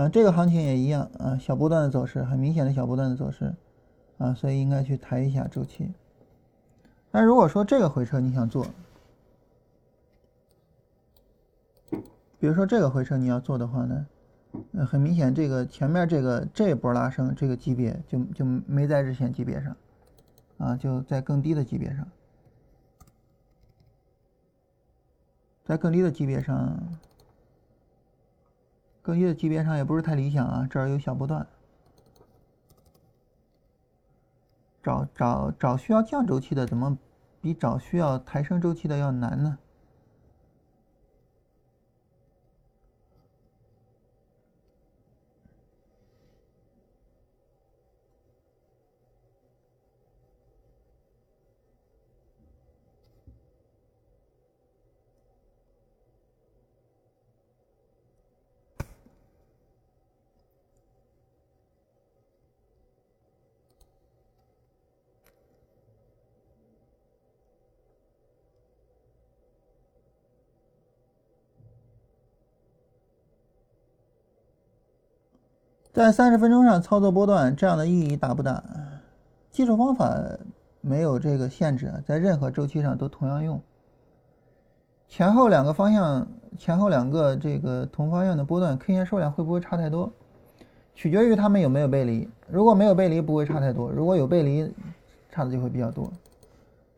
[0.00, 3.54] 啊，这个行情也一样啊，小波段的走势，很明显的小波段的走势，
[4.16, 5.92] 啊，所以应该去抬一下周期。
[7.10, 8.66] 那如果说这个回撤你想做，
[12.38, 14.06] 比如说这个回撤你要做的话呢，
[14.72, 19.76] 呃，很明显这个前面这个这波拉升这个级别就就没在日线级别上，
[20.56, 22.08] 啊，就在更低的级别上，
[25.62, 26.82] 在更低的级别上。
[29.10, 31.44] 更低的级别上也不是太理想啊，这儿有小波段，
[34.84, 36.96] 找找找需要降周期的，怎么
[37.40, 39.58] 比找需要抬升周期的要难呢？
[76.00, 78.64] 在三十分钟上操作波段，这样的意义大不大？
[79.50, 80.18] 技术方法
[80.80, 83.60] 没有这个限制，在任何周期上都同样用。
[85.08, 86.26] 前后两个方向，
[86.56, 90.10] 前后两个这个同方向的波段，K 线数量会不会差太多？
[90.94, 92.26] 取决于它们有没有背离。
[92.48, 94.72] 如果没有背离，不会差太多；如果有背离，
[95.30, 96.10] 差的就会比较多。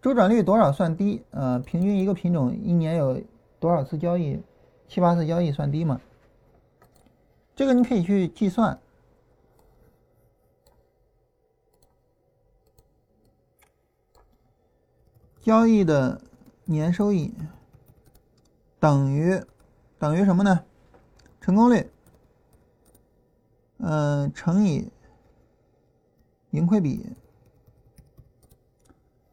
[0.01, 1.21] 周转率多少算低？
[1.33, 3.21] 呃，平均一个品种一年有
[3.59, 4.41] 多少次交易？
[4.87, 6.01] 七八次交易算低吗？
[7.57, 8.79] 这个你可以去计算。
[15.43, 16.21] 交易的
[16.65, 17.35] 年收益
[18.79, 19.43] 等于
[19.99, 20.65] 等于什么呢？
[21.41, 21.91] 成功率，
[23.79, 24.89] 嗯，乘以
[26.51, 27.17] 盈亏比。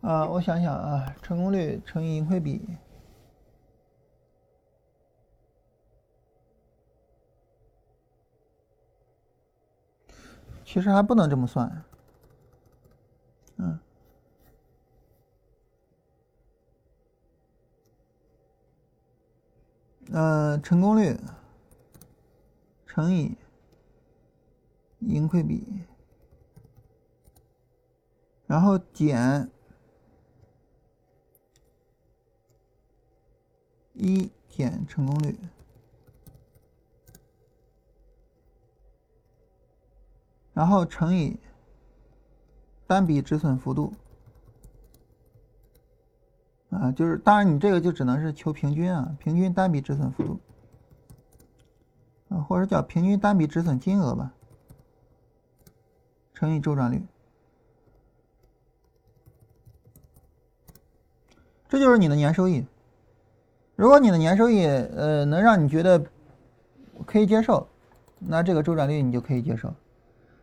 [0.01, 2.77] 啊，我想想啊，成功率乘以盈亏比，
[10.65, 11.83] 其实还不能这么算。
[13.57, 13.79] 嗯。
[20.11, 21.15] 呃，成功率
[22.87, 23.37] 乘以
[24.99, 25.83] 盈亏比，
[28.47, 29.51] 然后减
[33.93, 35.37] 一减成功率，
[40.53, 41.39] 然后乘以
[42.87, 43.93] 单笔止损幅度。
[46.69, 50.39] 啊，就是当然，你这个就只能是求平均啊，平均单笔止损幅度，
[52.29, 54.31] 啊，或者叫平均单笔止损金额吧，
[56.33, 57.03] 乘以周转率，
[61.67, 62.63] 这就是你的年收益。
[63.75, 66.05] 如果你的年收益呃能让你觉得
[67.05, 67.67] 可以接受，
[68.19, 69.73] 那这个周转率你就可以接受。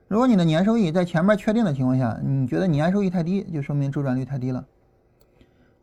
[0.09, 4.67] 如果你的年收益在前面确定的情况下，你觉得年收益太低，就说明周转率太低了。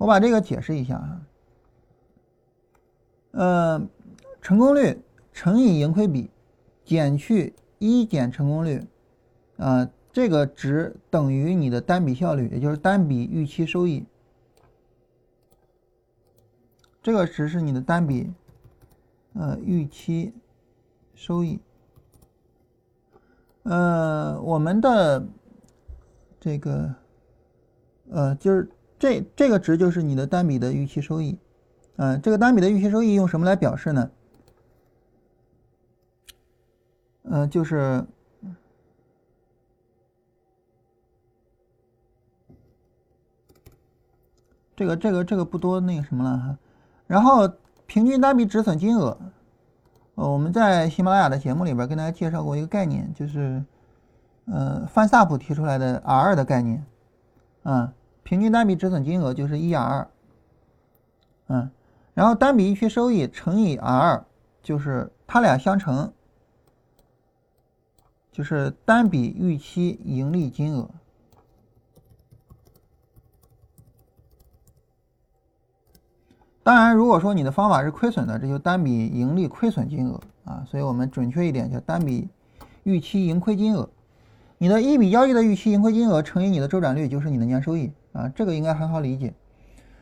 [0.04, 1.22] 我把这个解释一下啊，
[3.32, 3.88] 呃，
[4.42, 5.02] 成功率
[5.32, 6.30] 乘以盈亏比
[6.84, 8.86] 减去一减成功率，
[9.56, 14.06] 啊，这个值等于你的单笔效率，也就是单笔预期收益。
[17.02, 18.30] 这个值是你的单笔，
[19.36, 20.34] 呃，预期
[21.16, 21.62] 收益。
[23.64, 25.26] 呃，我们的
[26.42, 26.94] 这个，
[28.10, 28.70] 呃，就是。
[29.04, 31.38] 这这个值就是你的单笔的预期收益，
[31.98, 34.10] 嗯，这个单笔的预期收益用什么来表示呢？
[37.24, 38.06] 嗯，就是
[44.74, 46.58] 这个这个这个不多那个什么了哈。
[47.06, 47.52] 然后
[47.86, 49.18] 平均单笔止损金额，
[50.16, 53.62] 呃，我们在喜马拉雅的节目里边跟大家介绍过一个概念，就是
[54.46, 56.86] 呃范萨普提出来的 R 的概念，
[57.64, 57.94] 啊。
[58.24, 60.08] 平均单笔止损金额就是 ER，
[61.48, 61.70] 嗯，
[62.14, 64.26] 然后单笔预期收益乘以 R，
[64.62, 66.12] 就是它俩相乘，
[68.32, 70.90] 就是单笔预期盈利金额。
[76.64, 82.30] 当然，如果说你的方法是亏损的，这就单笔盈利亏损金额啊，所以我们准确一点叫单笔
[82.84, 83.90] 预期盈亏金额。
[84.60, 87.92] 你的一笔交易的预期盈亏金额乘以你的周转率，就是你的年收益。
[88.14, 89.34] 啊，这个应该很好理解。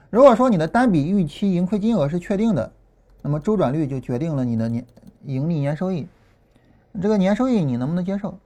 [0.10, 2.72] 如果说你的单笔预期盈亏金额是确定的，
[3.22, 4.86] 那么周转率就决定了你的年
[5.26, 6.08] 盈利年收益。
[7.02, 8.38] 这个年收益你能不能接受？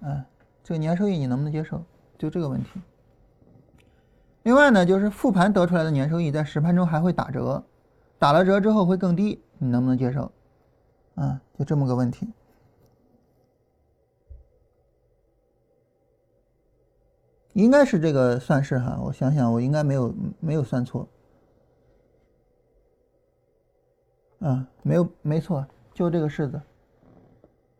[0.00, 0.26] 啊，
[0.64, 1.82] 这个年收益你能不能接受？
[2.18, 2.68] 就这个问题。
[4.42, 7.64] 另外呢，就是复盘得出来的年收益在实盘中还会打折，
[8.18, 10.32] 打了折之后会更低，你能不能接受？
[11.14, 12.26] 啊，就这么个问题。
[17.52, 21.06] 应该是这个算式哈，我想想，我应该没有没有算错，
[24.40, 26.60] 啊，没有没错，就这个式子，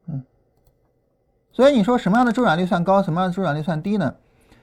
[0.06, 0.22] 嗯，
[1.50, 4.14] 所以你说什么样的周转率算高，什么样的周转率算低呢？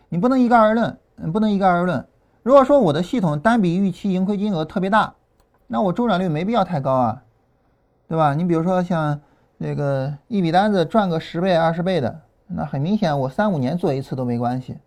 [0.09, 2.05] 你不能一概而论，嗯，不能一概而论。
[2.43, 5.15] 如果说我的系统单笔预期盈亏金额特别大，
[5.67, 7.23] 那我周转率没必要太高啊，
[8.07, 8.35] 对吧？
[8.35, 9.19] 你比如说像
[9.57, 14.77] 那个一笔单子赚个十倍、二十倍的，那很明显我三五年做一次都没关系。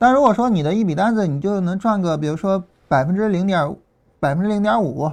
[0.00, 3.76] 但如果说你的一笔单子你就能赚个，比如说百分之零点
[4.18, 5.12] 百分之零点五，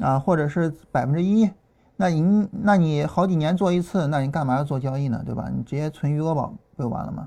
[0.00, 1.50] 啊，或者是百分之一，
[1.96, 5.22] 那你那你好几年做一次，那你干嘛要做交易呢？
[5.24, 5.48] 对吧？
[5.50, 7.26] 你直接存余额宝不就完了吗？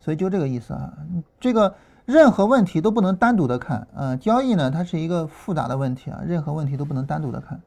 [0.00, 0.94] 所以就这个意思啊，
[1.38, 1.74] 这个
[2.06, 7.60] 任何问题都不能单独的看，嗯，交易呢它是一个复杂的问题啊，任何问题都不能单独的看。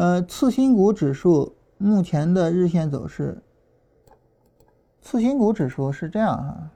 [0.00, 3.42] 呃，次新股指数目前的日线走势，
[5.02, 6.70] 次新股指数是这样哈。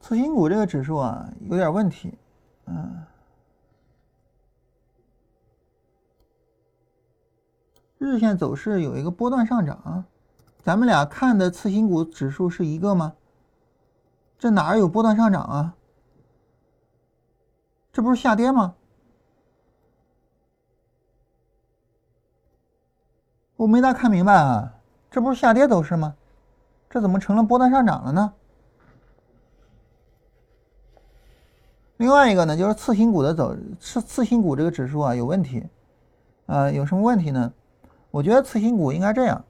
[0.00, 2.18] 次新股这个指数啊，有点问题，
[2.64, 3.06] 嗯，
[7.98, 10.04] 日线走势有一个波段上涨，
[10.64, 13.14] 咱们俩看的次新股指数是一个吗？
[14.36, 15.76] 这哪有波段上涨啊？
[17.96, 18.74] 这不是下跌吗？
[23.56, 24.74] 我没大看明白啊，
[25.10, 26.14] 这不是下跌走势吗？
[26.90, 28.34] 这怎么成了波段上涨了呢？
[31.96, 35.66] 另外一个呢，就是次新股的走次次新股这个指数啊有问题，
[36.44, 37.50] 啊有什么问题呢？
[38.10, 39.42] 我觉得次新股应该这样，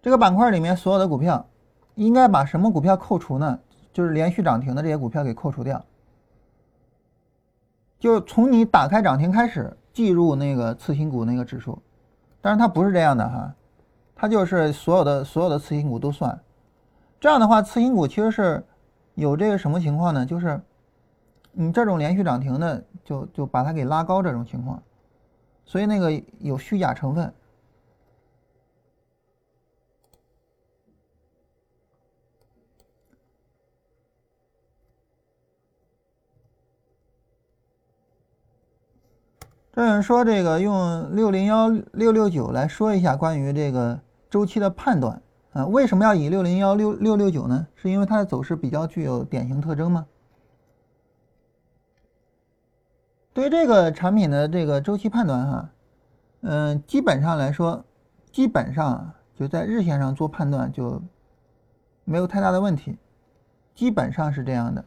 [0.00, 1.44] 这个板块里面所有的股票，
[1.96, 3.58] 应该把什么股票扣除呢？
[3.98, 5.84] 就是连续涨停的这些股票给扣除掉，
[7.98, 11.76] 就是从你打开涨停开始计入那个次新股那个指数，
[12.40, 13.52] 但是它不是这样的哈，
[14.14, 16.40] 它就是所有的所有的次新股都算。
[17.18, 18.64] 这样的话，次新股其实是
[19.16, 20.24] 有这个什么情况呢？
[20.24, 20.60] 就是
[21.50, 24.80] 你这种连续涨停的，就就把它给拉高这种情况，
[25.64, 27.34] 所以那个有虚假成分。
[39.78, 45.22] 这有人说这个用六零幺六六九来说一下关于这个周期的判断。
[45.52, 47.64] 啊，为什么要以六零幺六六六九呢？
[47.76, 50.04] 是因为它的走势比较具有典型特征吗？
[53.32, 55.70] 对于这个产品的这个周期判断，哈，
[56.40, 57.84] 嗯，基本上来说，
[58.32, 61.00] 基本上就在日线上做判断就
[62.04, 62.98] 没有太大的问题，
[63.76, 64.84] 基本上是这样的。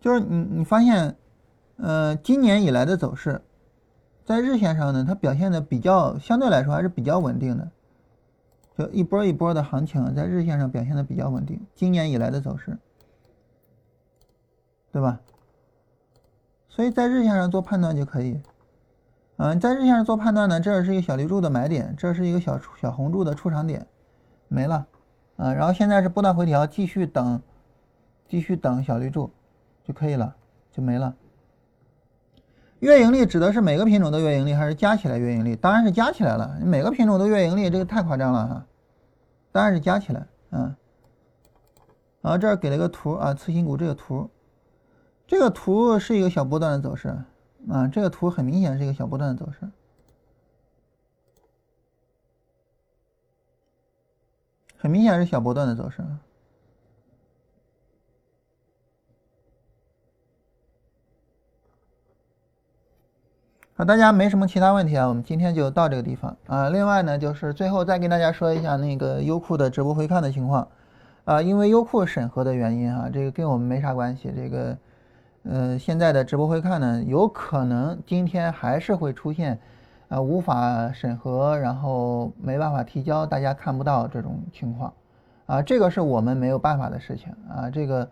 [0.00, 1.16] 就是你你发现，
[1.76, 3.42] 呃，今年以来的走势。
[4.24, 7.70] 在日线上呢，它表现的比较相对来说还是比较稳定的，
[8.76, 11.64] 就一波一波的行情，在日线上表现的比较稳定。
[11.74, 12.76] 今年以来的走势，
[14.90, 15.20] 对吧？
[16.68, 18.40] 所以在日线上做判断就可以。
[19.36, 23.86] 嗯，在日线上做判断呢，这是一个小绿柱的买点，这是一个小小红柱的出场点，
[24.48, 24.86] 没了。
[25.36, 27.40] 啊，然后现在是波段回调，继续等，
[28.26, 29.30] 继续等小绿柱
[29.86, 30.34] 就可以了，
[30.72, 31.14] 就没了。
[32.80, 35.54] 月盈利指的是每个品种的月盈利，还是加起来月盈利？
[35.54, 36.58] 当然是加起来了。
[36.60, 38.66] 每个品种的月盈利，这个太夸张了哈。
[39.52, 40.74] 当然是加起来，嗯。
[42.20, 44.28] 然后这儿给了个图啊，次新股这个图，
[45.26, 47.16] 这个图是一个小波段的走势
[47.70, 49.70] 啊，这个图很明显是一个小波段的走势，
[54.76, 56.04] 很明显是小波段的走势。
[63.78, 66.70] 好，大家没什么其他问题啊，我们今天就到这个地方啊。
[66.70, 70.66] 另外呢，就是最后再跟大家说一下那个优酷的直播回看的情况
[71.26, 74.32] 啊，因为优酷审核的原因啊，这个跟我们没啥关系。
[74.34, 74.78] 这个，
[75.42, 79.58] 呃，现在的直播回看呢，有可能今天还是会出现
[80.08, 84.90] 啊无法审核，然后没办法提交，大家看不到这种情况
[85.44, 88.08] 啊，这个是我们没有办法的事情啊，这个。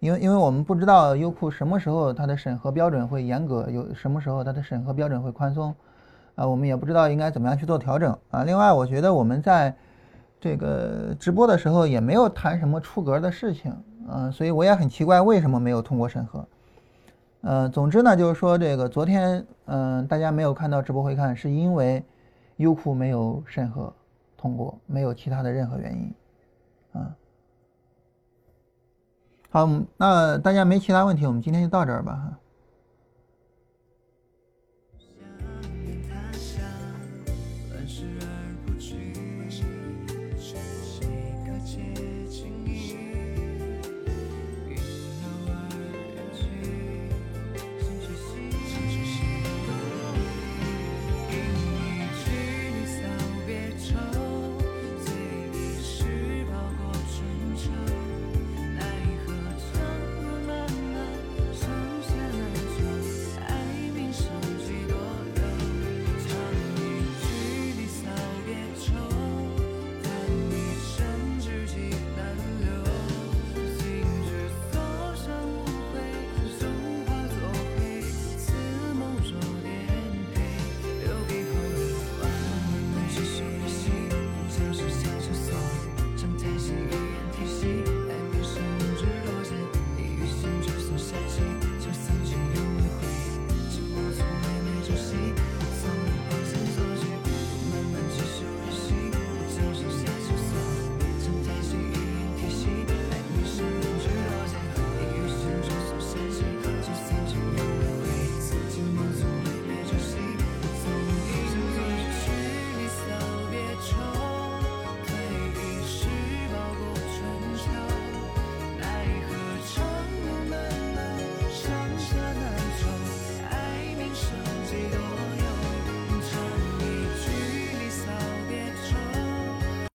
[0.00, 5.74] 因为因为我们不知道优酷什么时候它的审核标准会严格，有什么时候它的审核标准会宽松，
[6.36, 8.44] 啊，我们也不知道应该怎么样去做调整啊。
[8.44, 9.74] 另外，我觉得我们在
[10.40, 13.74] 这个直播的时候也没有谈什么出格的事情，
[14.08, 16.46] 啊，所以我也很奇怪为什么没有通过审核。
[17.40, 22.04] 嗯，总之呢，就是说这个昨天，嗯，大家没有看到直播回看，是因为
[22.56, 23.92] 优酷没有审核
[24.36, 26.14] 通过，没有其他的任何原因，
[26.92, 27.14] 啊。
[29.50, 32.38] 好，那大家没其他问题，我们今天就到这儿吧。